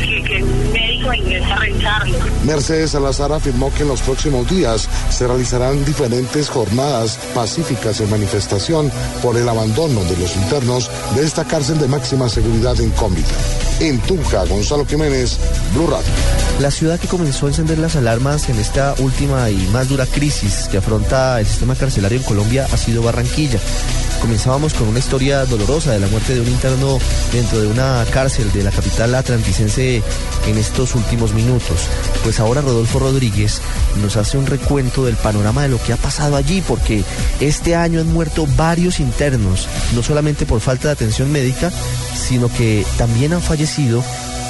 que, 0.01 0.23
que 0.25 0.43
un 0.43 0.73
médico 0.73 1.15
ingrese 1.15 1.53
a 1.53 1.57
revisarlo. 1.57 2.19
Mercedes 2.45 2.91
Salazar 2.91 3.33
afirmó 3.33 3.73
que 3.75 3.83
en 3.83 3.89
los 3.89 4.03
próximos 4.03 4.49
días 4.49 4.89
se 5.11 5.27
realizarán 5.27 5.85
diferentes 5.85 6.49
jornadas 6.49 7.19
pacíficas 7.35 8.01
en 8.01 8.11
manifestación 8.11 8.91
por 9.23 9.37
el 9.37 9.49
abandono 9.49 10.03
de 10.05 10.17
los 10.17 10.37
internos 10.37 10.91
de 11.15 11.25
esta 11.25 11.45
cárcel 11.45 11.79
de 11.79 11.89
máxima 11.89 12.29
seguridad 12.29 12.79
en 12.81 12.91
Cómbita. 12.91 13.35
En 13.81 14.01
Tunja, 14.01 14.45
Gonzalo 14.45 14.85
Jiménez, 14.85 15.39
Blue 15.73 15.87
Radio. 15.87 16.09
La 16.61 16.71
ciudad 16.73 16.99
que 16.99 17.07
comenzó 17.07 17.47
a 17.47 17.51
encender 17.51 17.79
las 17.79 17.95
alarmas 17.95 18.49
en 18.49 18.59
esta 18.59 18.95
última 18.99 19.51
y 19.51 19.57
más 19.73 19.89
dura 19.89 20.05
crisis 20.05 20.69
que 20.69 20.79
afronta 20.79 21.39
el 21.39 21.47
sistema 21.47 21.77
carcelario 21.77 22.19
en 22.19 22.25
Colombia 22.25 22.67
ha 22.73 22.77
sido 22.77 23.03
Barranquilla. 23.03 23.61
Comenzábamos 24.21 24.75
con 24.75 24.89
una 24.89 24.99
historia 24.99 25.45
dolorosa 25.45 25.93
de 25.93 26.01
la 26.01 26.09
muerte 26.09 26.35
de 26.35 26.41
un 26.41 26.49
interno 26.49 26.99
dentro 27.33 27.61
de 27.61 27.69
una 27.69 28.05
cárcel 28.11 28.51
de 28.53 28.65
la 28.65 28.71
capital 28.71 29.15
atlanticense 29.15 30.03
en 30.47 30.59
estos 30.59 30.95
últimos 30.95 31.33
minutos. 31.33 31.87
Pues 32.25 32.41
ahora 32.41 32.61
Rodolfo 32.61 32.99
Rodríguez 32.99 33.61
nos 34.03 34.17
hace 34.17 34.37
un 34.37 34.47
recuento 34.47 35.05
del 35.05 35.17
panorama 35.17 35.63
de 35.63 35.69
lo 35.69 35.83
que 35.83 35.93
ha 35.93 35.97
pasado 35.97 36.37
allí, 36.37 36.63
porque 36.63 37.05
este 37.41 37.77
año 37.77 38.01
han 38.01 38.13
muerto 38.13 38.47
varios 38.57 39.01
internos, 39.01 39.69
no 39.95 40.03
solamente 40.03 40.47
por 40.47 40.61
falta 40.61 40.89
de 40.89 40.93
atención 40.95 41.31
médica, 41.31 41.71
sino 42.15 42.49
que 42.49 42.85
también 42.97 43.33
han 43.33 43.43
fallecido 43.43 44.03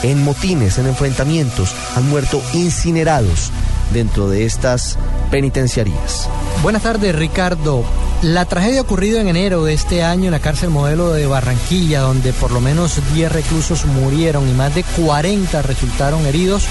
en 0.03 0.23
motines, 0.23 0.79
en 0.79 0.87
enfrentamientos, 0.87 1.75
han 1.97 2.09
muerto 2.09 2.43
incinerados 2.55 3.51
dentro 3.93 4.29
de 4.29 4.45
estas 4.45 4.97
penitenciarías. 5.31 6.29
Buenas 6.63 6.83
tardes, 6.83 7.15
Ricardo. 7.15 7.85
La 8.23 8.47
tragedia 8.47 8.81
ocurrida 8.81 9.21
en 9.21 9.29
enero 9.29 9.63
de 9.63 9.75
este 9.75 10.03
año 10.03 10.25
en 10.25 10.33
la 10.33 10.41
cárcel 10.41 10.71
modelo 10.71 11.13
de 11.13 11.29
Barranquilla, 11.29 12.01
donde 12.01 12.33
por 12.33 12.51
lo 12.51 12.61
menos 12.61 13.01
10 13.15 13.31
reclusos 13.31 13.87
murieron 13.87 14.49
y 14.49 14.53
más 14.55 14.75
de 14.75 14.83
40 14.83 15.63
resultaron 15.63 16.27
heridos, 16.27 16.65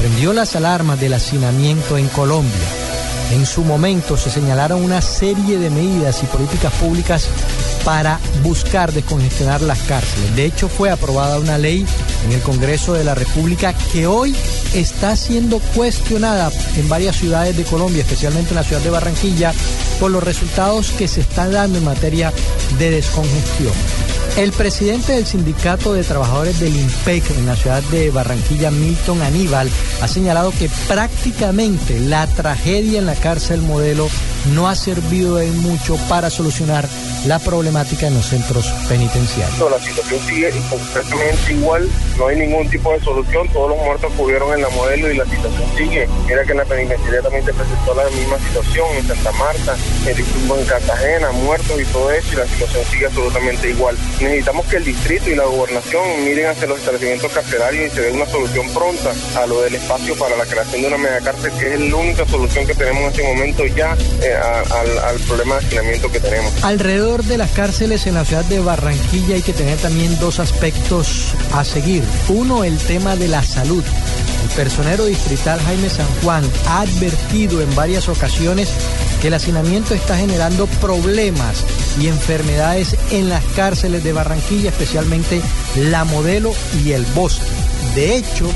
prendió 0.00 0.32
las 0.32 0.56
alarmas 0.56 0.98
del 0.98 1.14
hacinamiento 1.14 1.96
en 1.98 2.08
Colombia. 2.08 2.66
En 3.30 3.46
su 3.46 3.62
momento 3.62 4.16
se 4.16 4.28
señalaron 4.28 4.82
una 4.82 5.00
serie 5.00 5.58
de 5.58 5.70
medidas 5.70 6.20
y 6.24 6.26
políticas 6.26 6.72
públicas 6.74 7.28
para 7.84 8.18
buscar 8.42 8.92
descongestionar 8.92 9.62
las 9.62 9.78
cárceles. 9.82 10.34
De 10.34 10.46
hecho, 10.46 10.68
fue 10.68 10.90
aprobada 10.90 11.38
una 11.38 11.58
ley 11.58 11.86
en 12.26 12.32
el 12.32 12.40
Congreso 12.40 12.94
de 12.94 13.04
la 13.04 13.14
República 13.14 13.72
que 13.92 14.08
hoy 14.08 14.34
está 14.74 15.14
siendo 15.14 15.60
cuestionada 15.76 16.50
en 16.76 16.88
varias 16.88 17.16
ciudades 17.16 17.56
de 17.56 17.62
Colombia, 17.64 18.02
especialmente 18.02 18.50
en 18.50 18.56
la 18.56 18.64
ciudad 18.64 18.82
de 18.82 18.90
Barranquilla, 18.90 19.52
por 19.98 20.10
los 20.10 20.22
resultados 20.22 20.90
que 20.90 21.08
se 21.08 21.20
están 21.20 21.52
dando 21.52 21.78
en 21.78 21.84
materia 21.84 22.32
de 22.78 22.90
descongestión. 22.90 23.72
El 24.36 24.52
presidente 24.52 25.14
del 25.14 25.26
Sindicato 25.26 25.92
de 25.94 26.04
Trabajadores 26.04 26.60
del 26.60 26.76
IMPEC 26.76 27.30
en 27.30 27.46
la 27.46 27.56
ciudad 27.56 27.82
de 27.84 28.10
Barranquilla, 28.10 28.70
Milton 28.70 29.20
Aníbal, 29.22 29.68
ha 30.00 30.06
señalado 30.06 30.52
que 30.52 30.70
prácticamente 30.86 31.98
la 31.98 32.26
tragedia 32.28 33.00
en 33.00 33.06
la 33.06 33.16
cárcel 33.16 33.62
modelo 33.62 34.08
no 34.46 34.68
ha 34.68 34.74
servido 34.74 35.36
de 35.36 35.46
mucho 35.46 35.96
para 36.08 36.30
solucionar 36.30 36.88
la 37.26 37.38
problemática 37.38 38.06
en 38.06 38.14
los 38.14 38.26
centros 38.26 38.66
penitenciarios. 38.88 39.58
La 39.70 39.78
situación 39.78 40.20
sigue 40.26 40.50
completamente 40.70 41.52
igual, 41.52 41.88
no 42.16 42.26
hay 42.28 42.36
ningún 42.36 42.68
tipo 42.70 42.92
de 42.92 43.00
solución, 43.00 43.48
todos 43.48 43.70
los 43.70 43.78
muertos 43.78 44.12
ocurrieron 44.14 44.54
en 44.54 44.62
la 44.62 44.68
modelo 44.70 45.10
y 45.10 45.16
la 45.16 45.24
situación 45.24 45.68
sigue. 45.76 46.08
Mira 46.26 46.44
que 46.44 46.52
en 46.52 46.58
la 46.58 46.64
penitenciaría 46.64 47.22
también 47.22 47.44
se 47.44 47.52
presentó 47.52 47.94
la 47.94 48.04
misma 48.10 48.38
situación, 48.38 48.86
en 48.96 49.06
Santa 49.06 49.32
Marta, 49.32 49.76
en 50.06 50.64
Cartagena, 50.64 51.30
muertos 51.32 51.80
y 51.80 51.84
todo 51.86 52.10
eso, 52.10 52.28
y 52.32 52.36
la 52.36 52.46
situación 52.46 52.84
sigue 52.90 53.06
absolutamente 53.06 53.70
igual. 53.70 53.96
Necesitamos 54.20 54.66
que 54.66 54.76
el 54.76 54.84
distrito 54.84 55.30
y 55.30 55.34
la 55.34 55.44
gobernación 55.44 56.02
miren 56.24 56.46
hacia 56.46 56.66
los 56.66 56.78
establecimientos 56.78 57.32
carcelarios 57.32 57.92
y 57.92 57.94
se 57.94 58.00
dé 58.02 58.12
una 58.12 58.26
solución 58.26 58.68
pronta 58.72 59.12
a 59.36 59.46
lo 59.46 59.62
del 59.62 59.74
espacio 59.74 60.16
para 60.16 60.36
la 60.36 60.44
creación 60.44 60.82
de 60.82 60.88
una 60.88 60.98
megacárcel, 60.98 61.52
que 61.52 61.74
es 61.74 61.80
la 61.80 61.96
única 61.96 62.26
solución 62.26 62.66
que 62.66 62.74
tenemos 62.74 63.02
en 63.02 63.08
este 63.08 63.22
momento 63.22 63.66
ya 63.66 63.96
eh, 64.22 64.37
al, 64.38 64.98
al 64.98 65.16
problema 65.20 65.56
de 65.56 65.66
hacinamiento 65.66 66.10
que 66.10 66.20
tenemos. 66.20 66.52
Alrededor 66.62 67.24
de 67.24 67.38
las 67.38 67.50
cárceles 67.50 68.06
en 68.06 68.14
la 68.14 68.24
ciudad 68.24 68.44
de 68.44 68.60
Barranquilla 68.60 69.34
hay 69.34 69.42
que 69.42 69.52
tener 69.52 69.78
también 69.78 70.18
dos 70.18 70.38
aspectos 70.38 71.34
a 71.52 71.64
seguir. 71.64 72.02
Uno, 72.28 72.64
el 72.64 72.78
tema 72.78 73.16
de 73.16 73.28
la 73.28 73.42
salud. 73.42 73.84
El 74.42 74.56
personero 74.56 75.04
distrital 75.04 75.60
Jaime 75.60 75.90
San 75.90 76.06
Juan 76.22 76.44
ha 76.66 76.80
advertido 76.82 77.60
en 77.60 77.74
varias 77.74 78.08
ocasiones 78.08 78.68
que 79.20 79.28
el 79.28 79.34
hacinamiento 79.34 79.94
está 79.94 80.16
generando 80.16 80.66
problemas 80.80 81.64
y 82.00 82.06
enfermedades 82.06 82.96
en 83.10 83.28
las 83.28 83.44
cárceles 83.56 84.04
de 84.04 84.12
Barranquilla, 84.12 84.70
especialmente 84.70 85.42
la 85.76 86.04
modelo 86.04 86.52
y 86.84 86.92
el 86.92 87.04
bosque. 87.06 87.44
De 87.94 88.16
hecho, 88.16 88.48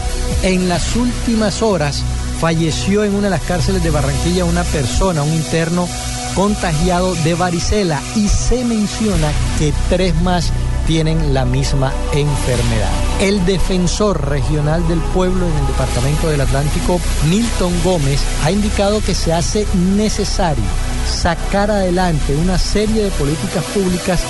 en 0.43 0.69
las 0.69 0.95
últimas 0.95 1.63
horas 1.63 2.03
falleció 2.43 3.05
en 3.05 3.15
una 3.15 3.29
de 3.29 3.31
las 3.31 3.43
cárceles 3.43 3.85
de 3.85 3.91
Barranquilla 3.91 4.45
una 4.45 4.65
persona, 4.65 5.23
un 5.23 5.33
interno 5.33 5.89
contagiado 6.35 7.15
de 7.23 7.37
varicela 7.37 8.03
y 8.17 8.27
se 8.27 8.65
menciona 8.65 9.31
que 9.61 9.73
tres 9.89 10.21
más 10.23 10.51
tienen 10.85 11.35
la 11.35 11.45
misma 11.45 11.93
enfermedad. 12.13 12.91
El 13.21 13.47
defensor 13.47 14.29
regional 14.29 14.89
del 14.89 14.99
pueblo 15.15 15.47
en 15.47 15.57
el 15.57 15.67
Departamento 15.69 16.31
del 16.31 16.41
Atlántico, 16.41 17.01
Milton 17.31 17.73
Gómez, 17.85 18.21
ha 18.43 18.51
indicado 18.51 19.01
que 19.01 19.15
se 19.15 19.33
hace 19.33 19.65
necesario 19.95 20.65
sacar 21.09 21.71
adelante 21.71 22.35
una 22.35 22.59
serie 22.59 23.05
de 23.05 23.11
políticas 23.13 23.63
públicas 23.67 24.21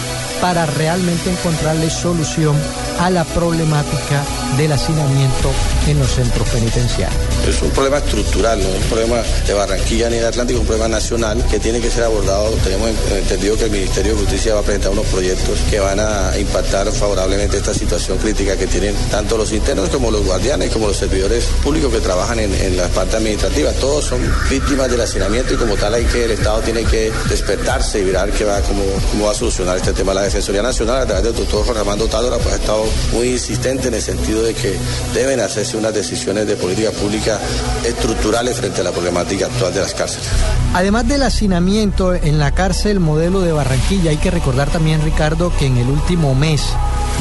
para 0.42 0.66
realmente 0.66 1.30
encontrarle 1.30 1.88
solución 1.88 2.56
a 3.02 3.10
la 3.10 3.24
problemática 3.24 4.22
del 4.56 4.70
hacinamiento 4.70 5.50
en 5.88 5.98
los 5.98 6.08
centros 6.08 6.48
penitenciarios. 6.50 7.20
Es 7.48 7.60
un 7.60 7.70
problema 7.70 7.98
estructural, 7.98 8.60
no 8.60 8.68
es 8.68 8.76
un 8.76 8.88
problema 8.88 9.16
de 9.44 9.54
Barranquilla 9.54 10.08
ni 10.08 10.18
de 10.18 10.26
Atlántico, 10.26 10.58
es 10.58 10.60
un 10.60 10.66
problema 10.68 10.88
nacional 10.88 11.44
que 11.50 11.58
tiene 11.58 11.80
que 11.80 11.90
ser 11.90 12.04
abordado. 12.04 12.50
Tenemos 12.62 12.90
entendido 13.10 13.56
que 13.56 13.64
el 13.64 13.70
Ministerio 13.72 14.12
de 14.12 14.20
Justicia 14.20 14.54
va 14.54 14.60
a 14.60 14.62
presentar 14.62 14.92
unos 14.92 15.06
proyectos 15.06 15.58
que 15.68 15.80
van 15.80 15.98
a 15.98 16.38
impactar 16.38 16.92
favorablemente 16.92 17.56
esta 17.56 17.74
situación 17.74 18.18
crítica 18.18 18.56
que 18.56 18.68
tienen 18.68 18.94
tanto 19.10 19.36
los 19.36 19.50
internos 19.52 19.88
como 19.88 20.12
los 20.12 20.24
guardianes, 20.24 20.70
como 20.70 20.86
los 20.86 20.96
servidores 20.96 21.46
públicos 21.64 21.92
que 21.92 22.00
trabajan 22.00 22.38
en, 22.38 22.76
la 22.76 22.86
parte 22.86 23.16
administrativa. 23.16 23.72
Todos 23.72 24.04
son 24.04 24.20
víctimas 24.48 24.88
del 24.88 25.00
hacinamiento 25.00 25.54
y 25.54 25.56
como 25.56 25.74
tal 25.74 25.94
hay 25.94 26.04
que 26.04 26.24
el 26.24 26.30
Estado 26.30 26.60
tiene 26.60 26.84
que 26.84 27.12
despertarse 27.28 27.98
y 27.98 28.04
mirar 28.04 28.30
qué 28.30 28.44
va, 28.44 28.60
cómo, 28.60 28.84
cómo 29.10 29.26
va 29.26 29.32
a 29.32 29.34
solucionar 29.34 29.76
este 29.76 29.92
tema. 29.92 30.14
La 30.14 30.22
Defensoría 30.22 30.62
Nacional 30.62 31.02
a 31.02 31.06
través 31.06 31.24
del 31.24 31.34
doctor 31.34 31.64
Juan 31.64 31.78
Armando 31.78 32.06
pues, 32.06 32.46
ha 32.46 32.56
estado 32.56 32.84
muy 33.12 33.28
insistente 33.28 33.88
en 33.88 33.94
el 33.94 34.02
sentido 34.02 34.42
de 34.42 34.54
que 34.54 34.76
deben 35.14 35.40
hacerse 35.40 35.76
unas 35.76 35.94
decisiones 35.94 36.46
de 36.46 36.56
política 36.56 36.90
pública 36.90 37.38
estructurales 37.84 38.56
frente 38.56 38.80
a 38.80 38.84
la 38.84 38.92
problemática 38.92 39.46
actual 39.46 39.74
de 39.74 39.80
las 39.80 39.94
cárceles. 39.94 40.28
Además 40.74 41.06
del 41.08 41.22
hacinamiento 41.22 42.14
en 42.14 42.38
la 42.38 42.52
cárcel 42.52 43.00
modelo 43.00 43.40
de 43.40 43.52
Barranquilla, 43.52 44.10
hay 44.10 44.16
que 44.16 44.30
recordar 44.30 44.70
también, 44.70 45.02
Ricardo, 45.02 45.52
que 45.58 45.66
en 45.66 45.76
el 45.76 45.88
último 45.88 46.34
mes 46.34 46.62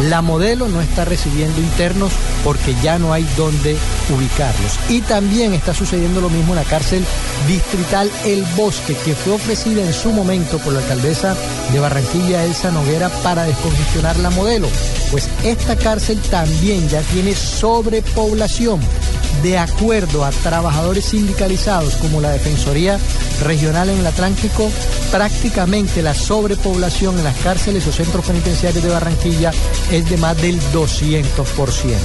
la 0.10 0.22
modelo 0.22 0.68
no 0.68 0.82
está 0.82 1.06
recibiendo 1.06 1.60
internos 1.60 2.12
porque 2.44 2.76
ya 2.82 2.98
no 2.98 3.14
hay 3.14 3.28
dónde 3.38 3.78
ubicarlos. 4.10 4.80
Y 4.90 5.02
también 5.02 5.54
está 5.54 5.74
sucediendo 5.74 6.22
lo 6.22 6.30
mismo 6.30 6.54
en 6.54 6.60
la 6.60 6.70
cárcel 6.70 7.06
distrital 7.48 8.10
El 8.26 8.44
Bosque, 8.56 8.96
que 9.06 9.16
fue 9.16 9.34
ofrecida 9.34 9.84
en 9.84 9.94
su 9.94 10.12
momento 10.12 10.58
por 10.60 10.74
la 10.74 10.80
alcaldesa 10.80 11.36
de 11.72 11.80
Barranquilla, 11.80 12.44
Elsa 12.46 12.72
Noguera, 12.72 13.10
para 13.24 13.44
descongestionar 13.44 14.18
la 14.18 14.30
modelo. 14.32 14.68
Pues 15.12 15.30
esta 15.44 15.76
cárcel 15.76 16.20
también 16.30 16.88
ya 16.90 17.02
tiene 17.02 17.36
sobrepoblación. 17.36 18.80
De 19.44 19.58
acuerdo 19.58 20.24
a 20.24 20.30
trabajadores 20.30 21.06
sindicalizados 21.06 21.96
como 21.96 22.22
la 22.22 22.32
Defensoría 22.32 23.00
Regional 23.44 23.90
en 23.90 23.98
el 24.00 24.08
Atlántico, 24.08 24.70
prácticamente 25.12 26.04
la 26.04 26.14
sobrepoblación 26.14 27.18
en 27.18 27.24
las 27.24 27.38
cárceles 27.38 27.88
o 27.88 27.92
centros 27.92 28.26
penitenciarios 28.26 28.84
de 28.84 28.92
Barranquilla 28.92 29.52
es 29.92 30.10
de 30.10 30.18
más 30.18 30.40
del 30.40 30.60
200%. 30.72 31.96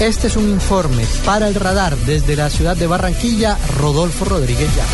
Este 0.00 0.26
es 0.26 0.36
un 0.36 0.50
informe 0.50 1.04
para 1.24 1.48
el 1.48 1.54
radar 1.54 1.96
desde 1.96 2.36
la 2.36 2.50
ciudad 2.50 2.76
de 2.76 2.86
Barranquilla, 2.86 3.56
Rodolfo 3.78 4.26
Rodríguez 4.26 4.68
ya. 4.76 4.84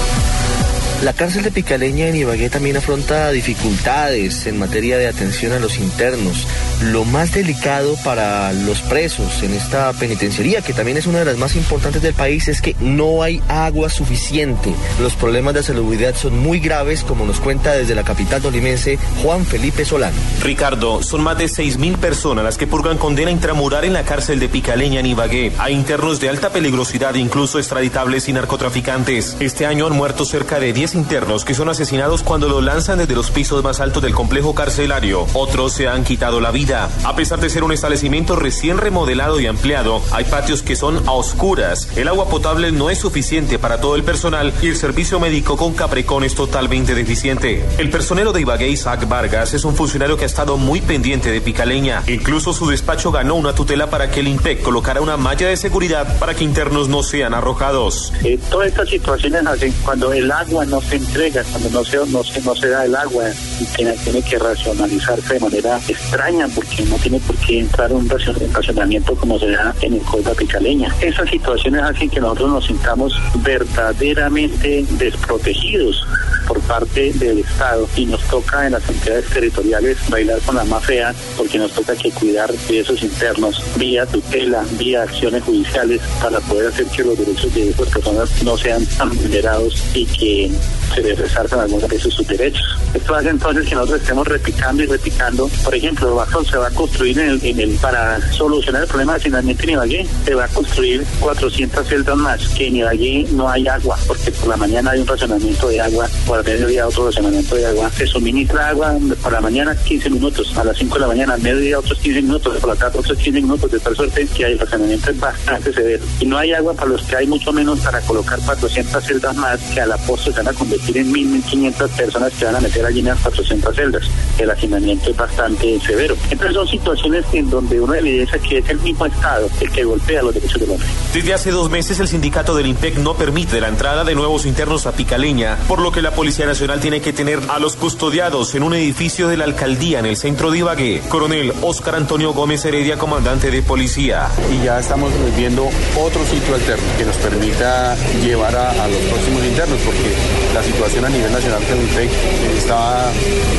La 1.05 1.15
cárcel 1.15 1.43
de 1.43 1.51
Picaleña 1.51 2.09
en 2.09 2.17
Ibagué 2.17 2.51
también 2.51 2.77
afronta 2.77 3.31
dificultades 3.31 4.47
en 4.47 4.59
materia 4.59 4.99
de 4.99 5.09
atención 5.09 5.53
a 5.53 5.59
los 5.59 5.79
internos. 5.79 6.47
Lo 6.81 7.05
más 7.05 7.35
delicado 7.35 7.95
para 8.03 8.55
los 8.55 8.81
presos 8.81 9.43
en 9.43 9.53
esta 9.53 9.93
penitenciaría, 9.93 10.63
que 10.63 10.73
también 10.73 10.97
es 10.97 11.07
una 11.07 11.19
de 11.19 11.27
las 11.27 11.37
más 11.37 11.55
importantes 11.55 12.01
del 12.01 12.15
país, 12.15 12.49
es 12.49 12.63
que 12.63 12.75
no 12.81 13.23
hay 13.23 13.43
agua 13.49 13.91
suficiente. 13.91 14.73
Los 14.99 15.15
problemas 15.15 15.53
de 15.53 15.63
salubridad 15.63 16.15
son 16.15 16.39
muy 16.39 16.59
graves, 16.59 17.05
como 17.05 17.27
nos 17.27 17.39
cuenta 17.39 17.73
desde 17.73 17.95
la 17.95 18.03
capital 18.03 18.41
dolimense 18.41 18.99
Juan 19.23 19.45
Felipe 19.45 19.85
Solano. 19.85 20.17
Ricardo, 20.43 21.03
son 21.03 21.23
más 21.23 21.37
de 21.37 21.45
6.000 21.45 21.99
personas 21.99 22.45
las 22.45 22.57
que 22.57 22.67
purgan 22.67 22.97
condena 22.97 23.31
intramural 23.31 23.85
en 23.85 23.93
la 23.93 24.05
cárcel 24.05 24.41
de 24.41 24.49
Picaleña 24.49 25.01
en 25.01 25.07
Ibagué. 25.07 25.53
Hay 25.59 25.75
internos 25.75 26.19
de 26.19 26.31
alta 26.31 26.49
peligrosidad, 26.49 27.15
incluso 27.15 27.59
extraditables 27.59 28.27
y 28.29 28.33
narcotraficantes. 28.33 29.37
Este 29.41 29.67
año 29.67 29.87
han 29.87 29.93
muerto 29.93 30.25
cerca 30.25 30.59
de 30.59 30.73
10 30.73 30.95
internos 30.95 31.45
que 31.45 31.55
son 31.55 31.69
asesinados 31.69 32.23
cuando 32.23 32.49
lo 32.49 32.63
lanzan 32.63 32.97
desde 32.97 33.15
los 33.15 33.31
pisos 33.31 33.63
más 33.63 33.81
altos 33.81 34.03
del 34.03 34.15
complejo 34.15 34.55
carcelario. 34.55 35.27
Otros 35.35 35.75
se 35.75 35.87
han 35.87 36.05
quitado 36.05 36.41
la 36.41 36.51
vida. 36.51 36.70
A 36.73 37.17
pesar 37.17 37.41
de 37.41 37.51
ser 37.51 37.65
un 37.65 37.73
establecimiento 37.73 38.37
recién 38.37 38.79
remodelado 38.79 39.41
y 39.41 39.47
ampliado, 39.47 40.01
hay 40.13 40.25
patios 40.25 40.63
que 40.63 40.77
son 40.77 41.09
a 41.09 41.13
oscuras. 41.13 41.89
El 41.97 42.07
agua 42.07 42.29
potable 42.29 42.71
no 42.71 42.91
es 42.91 42.99
suficiente 42.99 43.59
para 43.59 43.81
todo 43.81 43.97
el 43.97 44.05
personal 44.05 44.53
y 44.63 44.69
el 44.69 44.77
servicio 44.77 45.19
médico 45.19 45.57
con 45.57 45.75
Caprecón 45.75 46.23
es 46.23 46.37
totalmente 46.37 46.95
deficiente. 46.95 47.65
El 47.79 47.91
personero 47.91 48.33
de 48.33 48.43
Ibagué, 48.43 48.69
Isaac 48.69 49.09
Vargas, 49.09 49.53
es 49.53 49.65
un 49.65 49.75
funcionario 49.75 50.17
que 50.17 50.23
ha 50.23 50.27
estado 50.27 50.59
muy 50.59 50.81
pendiente 50.81 51.33
de 51.33 51.41
Picaleña. 51.41 52.05
Incluso 52.07 52.53
su 52.53 52.69
despacho 52.69 53.11
ganó 53.11 53.35
una 53.35 53.53
tutela 53.53 53.91
para 53.91 54.11
que 54.11 54.21
el 54.21 54.29
IMPEC 54.29 54.63
colocara 54.63 55.01
una 55.01 55.17
malla 55.17 55.49
de 55.49 55.57
seguridad 55.57 56.19
para 56.19 56.35
que 56.35 56.45
internos 56.45 56.89
no 56.89 57.03
sean 57.03 57.35
arrojados. 57.35 58.13
Eh, 58.23 58.39
todas 58.49 58.69
estas 58.69 58.89
situaciones 58.89 59.45
hacen 59.45 59.75
cuando 59.85 60.13
el 60.13 60.31
agua 60.31 60.65
no 60.67 60.81
se 60.81 60.97
entrega, 60.97 61.43
cuando 61.51 61.71
no 61.71 61.85
se, 61.85 61.97
no 62.07 62.23
se, 62.23 62.41
no 62.43 62.55
se 62.55 62.69
da 62.69 62.85
el 62.85 62.95
agua 62.95 63.25
y 63.59 63.65
tiene, 63.65 63.95
tiene 63.95 64.23
que 64.23 64.39
racionalizarse 64.39 65.35
de 65.35 65.41
manera 65.41 65.81
extraña 65.89 66.47
porque 66.61 66.83
no 66.85 66.97
tiene 66.97 67.19
por 67.21 67.37
qué 67.37 67.61
entrar 67.61 67.91
un 67.93 68.07
racionamiento 68.09 69.15
como 69.15 69.39
se 69.39 69.51
da 69.51 69.75
en 69.81 69.95
el 69.95 70.01
Colda 70.01 70.35
Picaleña. 70.35 70.95
Esas 71.01 71.31
situaciones 71.31 71.83
hacen 71.83 72.11
que 72.11 72.21
nosotros 72.21 72.51
nos 72.51 72.67
sintamos 72.67 73.19
verdaderamente 73.37 74.85
desprotegidos 74.99 76.05
por 76.47 76.61
parte 76.63 77.13
del 77.15 77.39
Estado 77.39 77.89
y 77.97 78.05
nos 78.05 78.21
toca 78.25 78.67
en 78.67 78.73
las 78.73 78.87
entidades 78.89 79.27
territoriales 79.31 79.97
bailar 80.11 80.39
con 80.41 80.57
la 80.57 80.65
más 80.65 80.85
fea 80.85 81.15
porque 81.37 81.59
nos 81.59 81.73
toca 81.73 81.97
que 81.97 82.11
cuidar 82.11 82.53
de 82.53 82.81
esos 82.81 83.03
internos 83.03 83.63
vía 83.77 84.05
tutela, 84.05 84.63
vía 84.79 85.03
acciones 85.03 85.43
judiciales 85.43 86.03
para 86.21 86.41
poder 86.41 86.69
hacer 86.69 86.87
que 86.87 87.05
los 87.05 87.19
derechos 87.19 87.55
de 87.55 87.71
esas 87.71 87.89
personas 87.89 88.43
no 88.43 88.59
sean 88.59 88.85
tan 88.99 89.17
vulnerados 89.17 89.83
y 89.95 90.05
que 90.05 90.51
se 90.95 91.03
les 91.03 91.19
resaltan 91.19 91.61
algunos 91.61 91.89
de 91.89 91.99
sus 91.99 92.27
derechos. 92.27 92.79
Esto 92.95 93.15
hace 93.15 93.29
entonces 93.29 93.69
que 93.69 93.75
nosotros 93.75 94.01
estemos 94.01 94.27
repicando 94.27 94.83
y 94.83 94.87
repicando. 94.87 95.49
Por 95.65 95.75
ejemplo, 95.75 96.15
Bajón 96.15 96.45
se 96.45 96.57
va 96.57 96.69
a 96.69 96.71
construir 96.71 97.19
en 97.19 97.31
el, 97.31 97.61
el 97.61 97.71
para 97.77 98.21
solucionar 98.33 98.83
el 98.83 98.89
problema 98.89 99.13
de 99.13 99.19
hacinamiento 99.21 99.63
en 99.65 99.71
Ibagué, 99.71 100.07
se 100.25 100.35
va 100.35 100.45
a 100.45 100.49
construir 100.49 101.05
400 101.21 101.87
celdas 101.87 102.17
más, 102.17 102.49
que 102.49 102.67
en 102.67 102.77
Ibagué 102.77 103.27
no 103.33 103.49
hay 103.49 103.69
agua, 103.69 103.99
porque 104.07 104.31
por 104.33 104.49
la 104.49 104.57
mañana 104.57 104.91
hay 104.91 105.01
un 105.01 105.07
racionamiento 105.07 105.69
de 105.69 105.81
agua, 105.81 106.09
por 106.27 106.39
el 106.41 106.45
mediodía 106.45 106.87
otro 106.87 107.07
racionamiento 107.07 107.55
de 107.55 107.67
agua. 107.67 107.91
Se 107.97 108.07
suministra 108.07 108.69
agua 108.69 108.97
por 109.23 109.33
la 109.33 109.41
mañana 109.41 109.77
15 109.77 110.11
minutos, 110.11 110.57
a 110.57 110.65
las 110.65 110.77
5 110.77 110.95
de 110.95 111.01
la 111.01 111.07
mañana, 111.07 111.35
al 111.35 111.43
mediodía 111.43 111.79
otros 111.79 111.99
15 111.99 112.23
minutos, 112.23 112.59
por 112.59 112.71
la 112.71 112.77
tarde 112.77 112.99
otros 112.99 113.19
15 113.19 113.41
minutos, 113.41 113.71
de 113.71 113.79
tal 113.79 113.97
suerte 113.97 114.27
que 114.27 114.45
el 114.45 114.59
racionamiento 114.59 115.11
es 115.11 115.21
bastante 115.21 115.73
severo. 115.73 116.05
Y 116.19 116.27
no 116.27 116.39
hay 116.39 116.53
agua 116.53 116.75
para 116.75 116.91
los 116.91 117.03
que 117.03 117.17
hay 117.17 117.27
mucho 117.27 117.53
menos 117.53 117.79
para 117.81 118.01
colocar 118.01 118.39
400 118.41 119.05
celdas 119.05 119.37
más, 119.37 119.61
que 119.73 119.81
a 119.81 119.87
la 119.87 119.97
postre 119.99 120.33
se 120.33 120.39
van 120.39 120.49
a 120.49 120.53
convertir 120.53 120.80
en 120.89 121.13
1.500 121.13 121.89
personas 121.91 122.33
que 122.33 122.45
van 122.45 122.57
a 122.57 122.61
meter 122.61 122.85
allí 122.85 123.01
en 123.01 123.07
las 123.07 123.21
400 123.21 123.75
celdas. 123.75 124.03
El 124.39 124.51
hacinamiento 124.51 125.11
es 125.11 125.17
bastante 125.17 125.81
severo. 125.81 126.17
Entonces 126.31 126.55
son 126.55 126.69
situaciones 126.69 127.25
en 127.33 127.51
donde 127.51 127.81
uno 127.81 127.95
evidencia 127.95 128.39
que 128.39 128.59
es 128.59 128.69
el 128.69 128.81
mismo 128.81 129.07
Estado 129.07 129.49
el 129.61 129.71
que 129.71 129.85
golpea 129.85 130.23
los 130.23 130.35
derechos 130.35 130.61
del 130.61 130.71
hombre. 130.71 130.87
Desde 131.13 131.35
hace 131.35 131.51
dos 131.51 131.71
meses 131.71 132.01
el 132.01 132.09
sindicato 132.09 132.55
del 132.55 132.67
IMPEC 132.67 132.99
no 132.99 133.15
permite 133.15 133.61
la 133.61 133.69
entrada 133.69 134.05
de 134.05 134.15
nuevos 134.15 134.47
internos 134.47 134.87
a 134.87 134.93
Picaleña, 134.93 135.57
por 135.69 135.81
lo 135.81 135.93
que 135.93 136.03
la 136.03 136.13
Policía 136.13 136.47
Nacional 136.47 136.81
tiene 136.81 137.01
que 137.01 137.13
tener 137.13 137.41
a 137.49 137.59
los 137.59 137.77
custodiados 137.77 138.55
en 138.55 138.63
un 138.63 138.75
edificio 138.75 139.29
de 139.29 139.37
la 139.37 139.45
alcaldía 139.45 139.99
en 139.99 140.07
el 140.07 140.17
centro 140.17 140.51
de 140.51 140.59
Ibagué. 140.59 141.03
Coronel 141.09 141.53
Óscar 141.63 141.95
Antonio 141.95 142.33
Gómez 142.33 142.65
Heredia, 142.65 142.97
comandante 142.99 143.51
de 143.51 143.63
policía. 143.63 144.29
Y 144.53 144.65
ya 144.65 144.79
estamos 144.79 145.13
viendo 145.37 145.69
otro 145.97 146.25
sitio 146.27 146.55
alterno 146.55 146.85
que 146.99 147.05
nos 147.05 147.17
permita 147.17 147.97
llevar 148.23 148.55
a, 148.55 148.71
a 148.71 148.89
los 148.89 148.99
próximos 148.99 149.45
internos, 149.45 149.79
porque 149.85 150.15
la 150.55 150.63
situación 150.73 151.05
a 151.05 151.09
nivel 151.09 151.33
nacional 151.33 151.61
INPEC 151.69 152.11
estaba, 152.57 153.11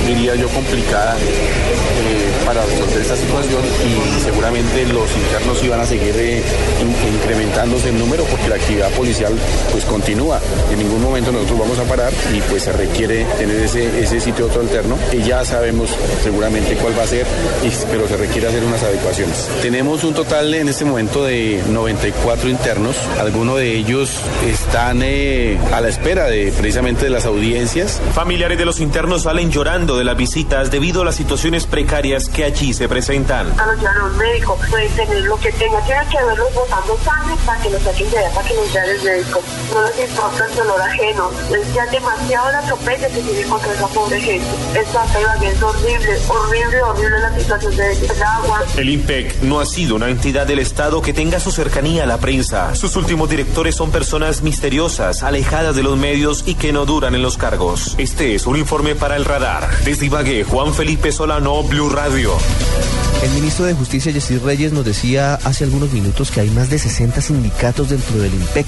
diría 0.07 0.35
yo, 0.35 0.47
complicada 0.49 1.17
eh, 1.17 2.30
para 2.45 2.63
resolver 2.65 3.01
esta 3.01 3.15
situación 3.15 3.61
y 3.85 4.21
seguramente 4.21 4.85
los 4.87 5.09
internos 5.15 5.63
iban 5.63 5.79
a 5.79 5.85
seguir 5.85 6.13
eh, 6.17 6.41
in- 6.81 7.15
incrementándose 7.15 7.89
en 7.89 7.99
número 7.99 8.23
porque 8.25 8.47
la 8.49 8.55
actividad 8.55 8.89
policial 8.91 9.33
pues 9.71 9.85
continúa. 9.85 10.39
En 10.71 10.79
ningún 10.79 11.01
momento 11.01 11.31
nosotros 11.31 11.59
vamos 11.59 11.79
a 11.79 11.83
parar 11.83 12.11
y 12.35 12.39
pues 12.49 12.63
se 12.63 12.73
requiere 12.73 13.25
tener 13.37 13.55
ese, 13.61 14.01
ese 14.01 14.19
sitio 14.19 14.45
otro 14.47 14.61
alterno 14.61 14.97
que 15.09 15.21
ya 15.21 15.43
sabemos 15.45 15.89
seguramente 16.23 16.75
cuál 16.75 16.97
va 16.97 17.03
a 17.03 17.07
ser, 17.07 17.25
y- 17.63 17.71
pero 17.91 18.07
se 18.07 18.17
requiere 18.17 18.47
hacer 18.47 18.63
unas 18.63 18.81
adecuaciones. 18.83 19.47
Tenemos 19.61 20.03
un 20.03 20.13
total 20.13 20.53
en 20.53 20.69
este 20.69 20.85
momento 20.85 21.23
de 21.23 21.61
94 21.69 22.49
internos, 22.49 22.95
algunos 23.19 23.57
de 23.57 23.75
ellos 23.75 24.11
están 24.49 25.01
eh, 25.03 25.57
a 25.73 25.81
la 25.81 25.89
espera 25.89 26.25
de 26.27 26.51
precisamente 26.57 27.05
de 27.05 27.09
las 27.11 27.25
audiencias. 27.25 28.01
Familiares 28.13 28.57
de 28.57 28.65
los 28.65 28.79
internos 28.79 29.23
salen 29.23 29.51
llorando 29.51 29.97
de 29.97 30.03
las 30.03 30.17
visitas 30.17 30.71
debido 30.71 31.01
a 31.01 31.05
las 31.05 31.15
situaciones 31.15 31.65
precarias 31.65 32.29
que 32.29 32.40
allí 32.43 32.73
se 32.73 32.87
presentan. 32.87 33.59
a 33.59 33.65
los 33.67 33.79
llevan 33.79 33.97
a 33.97 34.05
un 34.05 34.17
médico, 34.17 34.57
puede 34.69 34.89
tener 34.89 35.21
lo 35.23 35.37
que 35.37 35.51
tenga, 35.53 35.81
que 35.85 36.23
verlos 36.25 36.53
botando 36.53 36.97
sangre 37.03 37.35
para 37.45 37.61
que 37.61 37.69
los 37.69 37.81
saquen 37.81 38.09
de 38.11 38.17
allá, 38.17 38.29
para 38.33 38.47
que 38.47 38.55
los 38.55 38.73
vean 38.73 38.89
el 38.89 39.01
médico. 39.01 39.41
No 39.73 39.81
les 39.83 40.09
importa 40.09 40.45
el 40.45 40.55
dolor 40.55 40.81
ajeno, 40.81 41.31
es 41.53 41.73
ya 41.73 41.85
demasiado 41.87 42.51
la 42.51 42.59
atropella 42.59 43.07
que 43.09 43.21
tiene 43.21 43.43
contra 43.43 43.73
esa 43.73 43.87
pobre 43.87 44.19
gente. 44.19 44.47
Esta 44.73 45.05
es 45.05 45.63
horrible, 45.63 46.19
horrible, 46.27 46.81
horrible 46.83 47.19
la 47.19 47.39
situación 47.39 47.75
de 47.75 47.91
el 47.91 48.23
agua. 48.23 48.63
El 48.77 48.89
IMPEC 48.89 49.41
no 49.41 49.59
ha 49.59 49.65
sido 49.65 49.95
una 49.95 50.09
entidad 50.09 50.45
del 50.45 50.59
Estado 50.59 51.01
que 51.01 51.13
tenga 51.13 51.39
su 51.39 51.51
cercanía 51.51 52.03
a 52.03 52.05
la 52.07 52.17
prensa. 52.17 52.75
Sus 52.75 52.95
últimos 52.95 53.29
directores 53.29 53.75
son 53.75 53.91
personas 53.91 54.41
misteriosas, 54.41 55.23
alejadas 55.23 55.75
de 55.75 55.83
los 55.83 55.97
medios 55.97 56.43
y 56.45 56.55
que 56.55 56.73
no 56.73 56.85
duran 56.85 57.15
en 57.15 57.21
los 57.21 57.37
cargos. 57.37 57.95
Este 57.97 58.35
es 58.35 58.45
un 58.45 58.57
informe 58.57 58.95
para 58.95 59.15
el 59.15 59.25
radar. 59.25 59.69
Desde 59.83 60.05
Ibagué, 60.05 60.43
Juan 60.43 60.73
Felipe 60.73 61.11
Solano, 61.11 61.63
Blue 61.63 61.89
Radio. 61.89 62.20
El 62.21 63.31
ministro 63.31 63.65
de 63.65 63.73
Justicia, 63.73 64.11
Yesir 64.11 64.43
Reyes, 64.43 64.73
nos 64.73 64.85
decía 64.85 65.35
hace 65.43 65.63
algunos 65.63 65.91
minutos 65.91 66.29
que 66.29 66.41
hay 66.41 66.51
más 66.51 66.69
de 66.69 66.77
60 66.77 67.19
sindicatos 67.19 67.89
dentro 67.89 68.17
del 68.19 68.31
IMPEC. 68.33 68.67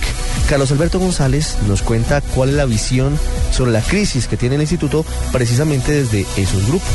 Carlos 0.50 0.72
Alberto 0.72 1.00
González 1.00 1.58
nos 1.68 1.84
cuenta 1.84 2.22
cuál 2.22 2.50
es 2.50 2.56
la 2.56 2.66
visión 2.66 3.18
sobre 3.52 3.72
la 3.72 3.82
crisis 3.82 4.28
que 4.28 4.38
tiene 4.38 4.56
el 4.56 4.62
instituto 4.62 5.06
precisamente 5.32 5.92
desde 5.92 6.26
esos 6.36 6.66
grupos. 6.68 6.90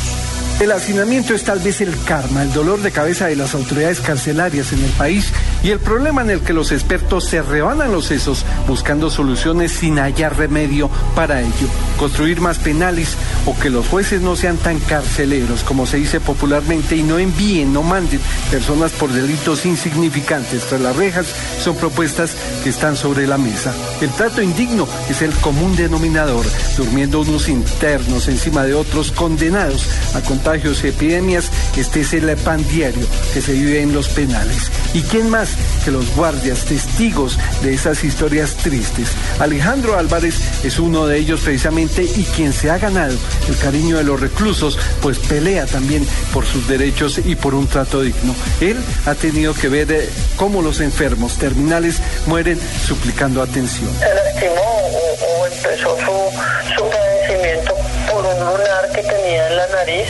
El 0.61 0.73
hacinamiento 0.73 1.35
es 1.35 1.45
tal 1.45 1.61
vez 1.61 1.81
el 1.81 1.95
karma, 2.03 2.43
el 2.43 2.53
dolor 2.53 2.83
de 2.83 2.91
cabeza 2.91 3.27
de 3.27 3.37
las 3.37 3.55
autoridades 3.55 4.01
carcelarias 4.01 4.73
en 4.73 4.83
el 4.83 4.91
país 4.91 5.33
y 5.63 5.71
el 5.71 5.79
problema 5.79 6.23
en 6.23 6.31
el 6.31 6.41
que 6.41 6.53
los 6.53 6.73
expertos 6.73 7.25
se 7.25 7.43
rebanan 7.43 7.93
los 7.93 8.07
sesos 8.07 8.45
buscando 8.67 9.11
soluciones 9.11 9.73
sin 9.73 9.99
hallar 9.99 10.37
remedio 10.37 10.89
para 11.15 11.41
ello. 11.41 11.69
Construir 11.99 12.41
más 12.41 12.59
penales 12.59 13.17
o 13.47 13.59
que 13.59 13.71
los 13.71 13.87
jueces 13.89 14.21
no 14.21 14.37
sean 14.37 14.57
tan 14.57 14.79
carceleros, 14.79 15.65
como 15.65 15.87
se 15.87 15.97
dice 15.97 16.21
popularmente, 16.21 16.97
y 16.97 17.03
no 17.03 17.19
envíen, 17.19 17.73
no 17.73 17.83
manden 17.83 18.21
personas 18.51 18.93
por 18.93 19.11
delitos 19.11 19.67
insignificantes 19.67 20.65
tras 20.65 20.81
las 20.81 20.97
rejas, 20.97 21.27
son 21.63 21.77
propuestas 21.77 22.37
que 22.63 22.71
están 22.71 22.97
sobre 22.97 23.27
la 23.27 23.39
mesa. 23.39 23.75
El 24.01 24.11
trato 24.11 24.43
indigno 24.43 24.87
es 25.09 25.23
el 25.23 25.33
común 25.35 25.75
denominador, 25.77 26.45
durmiendo 26.77 27.21
unos 27.21 27.49
internos 27.49 28.29
encima 28.29 28.65
de 28.65 28.75
otros 28.75 29.11
condenados 29.11 29.87
a 30.15 30.21
contagios 30.21 30.85
y 30.85 30.89
epidemias. 30.89 31.51
Este 31.77 32.01
es 32.01 32.13
el 32.13 32.29
pan 32.37 32.67
diario 32.69 33.07
que 33.33 33.41
se 33.41 33.53
vive 33.53 33.83
en 33.83 33.93
los 33.93 34.09
penales. 34.09 34.71
¿Y 34.95 35.03
quién 35.03 35.31
más 35.31 35.48
que 35.85 35.91
los 35.91 36.15
guardias, 36.15 36.65
testigos 36.65 37.39
de 37.63 37.75
esas 37.75 38.05
historias 38.05 38.55
tristes? 38.57 39.09
Alejandro 39.39 39.97
Álvarez 39.97 40.37
es 40.65 40.79
uno 40.79 41.07
de 41.07 41.19
ellos 41.19 41.41
precisamente 41.41 42.03
y 42.03 42.25
quien 42.25 42.53
se 42.53 42.71
ha 42.71 42.79
ganado 42.79 43.17
el 43.49 43.57
cariño 43.57 43.97
de 43.97 44.05
los 44.05 44.21
reclusos, 44.21 44.79
pues 45.03 45.19
pelea 45.19 45.67
también 45.67 46.07
por 46.33 46.45
sus 46.47 46.67
derechos 46.69 47.19
y 47.25 47.37
por 47.37 47.55
un 47.55 47.67
trato 47.67 48.03
digno. 48.03 48.35
Él 48.61 48.77
ha 49.07 49.15
tenido 49.15 49.55
que 49.55 49.69
ver 49.69 49.91
eh, 49.93 50.09
cómo 50.37 50.63
los 50.63 50.81
enfermos 50.81 51.39
terminales 51.39 52.01
mueren 52.27 52.59
suplicando 52.87 53.43
atención. 53.43 53.91
Lastimó 54.01 54.61
o, 54.61 55.43
o 55.43 55.47
empezó 55.47 55.97
su, 55.97 56.75
su 56.77 56.91
padecimiento 56.91 57.75
por 58.11 58.25
un 58.25 58.39
lunar 58.39 58.91
que 58.95 59.03
tenía 59.03 59.49
en 59.49 59.57
la 59.57 59.67
nariz. 59.69 60.09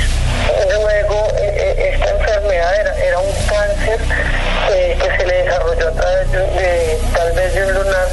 Luego, 0.68 1.28
eh, 1.38 1.52
eh, 1.56 1.90
esta 1.94 2.10
enfermedad 2.10 2.80
era, 2.80 2.94
era 3.04 3.18
un 3.18 3.32
cáncer 3.48 4.00
que 4.68 5.08
se 5.18 5.26
le 5.26 5.42
desarrolló 5.44 5.88
a 5.88 5.92
través 5.92 6.32
de, 6.32 6.38
de- 6.38 6.98
tal 7.14 7.32
vez 7.32 7.54
de 7.54 7.64
un 7.66 7.74
lunar 7.74 8.08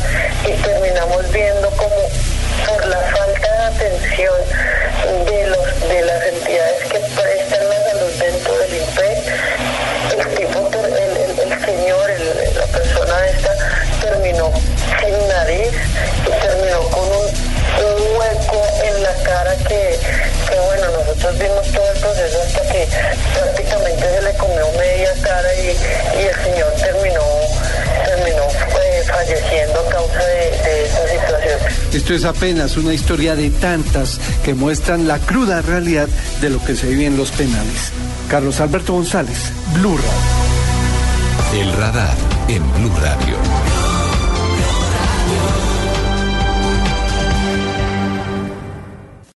y 0.45 0.51
terminamos 0.63 1.31
viendo 1.31 1.69
como 1.71 1.95
por 2.65 2.85
la 2.87 2.97
falta 2.97 3.51
de 3.51 3.63
atención 3.75 4.33
de, 5.25 5.47
los, 5.47 5.89
de 5.89 6.01
las 6.01 6.23
entidades 6.27 6.83
que 6.83 6.99
prestan 6.99 7.69
la 7.69 7.83
salud 7.91 8.11
dentro 8.19 8.57
del 8.59 8.73
INPEC, 8.75 9.17
el 10.17 10.35
tipo, 10.35 10.69
el, 10.85 11.65
señor, 11.65 12.09
el- 12.11 12.57
la 12.57 12.65
persona 12.67 13.27
esta 13.27 13.51
terminó 14.01 14.51
sin 15.01 15.27
nariz 15.27 15.71
y 16.25 16.29
terminó 16.47 16.79
con 16.89 17.03
un, 17.03 17.45
hueco 18.17 18.61
en 18.83 19.03
la 19.03 19.13
cara 19.23 19.53
que, 19.67 19.99
bueno, 20.65 20.87
nosotros 20.91 21.37
vimos 21.37 21.67
todo 21.71 21.91
el 21.91 21.99
proceso 21.99 22.41
hasta 22.41 22.61
que 22.71 22.87
falleciendo 30.07 30.07
a 30.07 30.09
causa 30.09 30.27
de, 30.27 30.35
de 30.69 30.85
esta 30.85 31.07
situación. 31.09 31.75
Esto 31.93 32.13
es 32.13 32.25
apenas 32.25 32.77
una 32.77 32.93
historia 32.93 33.35
de 33.35 33.49
tantas 33.49 34.19
que 34.43 34.53
muestran 34.53 35.07
la 35.07 35.19
cruda 35.19 35.61
realidad 35.61 36.07
de 36.41 36.49
lo 36.49 36.63
que 36.63 36.75
se 36.75 36.87
vive 36.87 37.05
en 37.05 37.17
los 37.17 37.31
penales. 37.31 37.91
Carlos 38.29 38.59
Alberto 38.59 38.93
González, 38.93 39.51
Blue 39.73 39.97
Radio. 39.97 41.61
El 41.61 41.71
radar 41.73 42.15
en 42.49 42.63
Blue 42.73 42.91
Radio. 42.99 43.74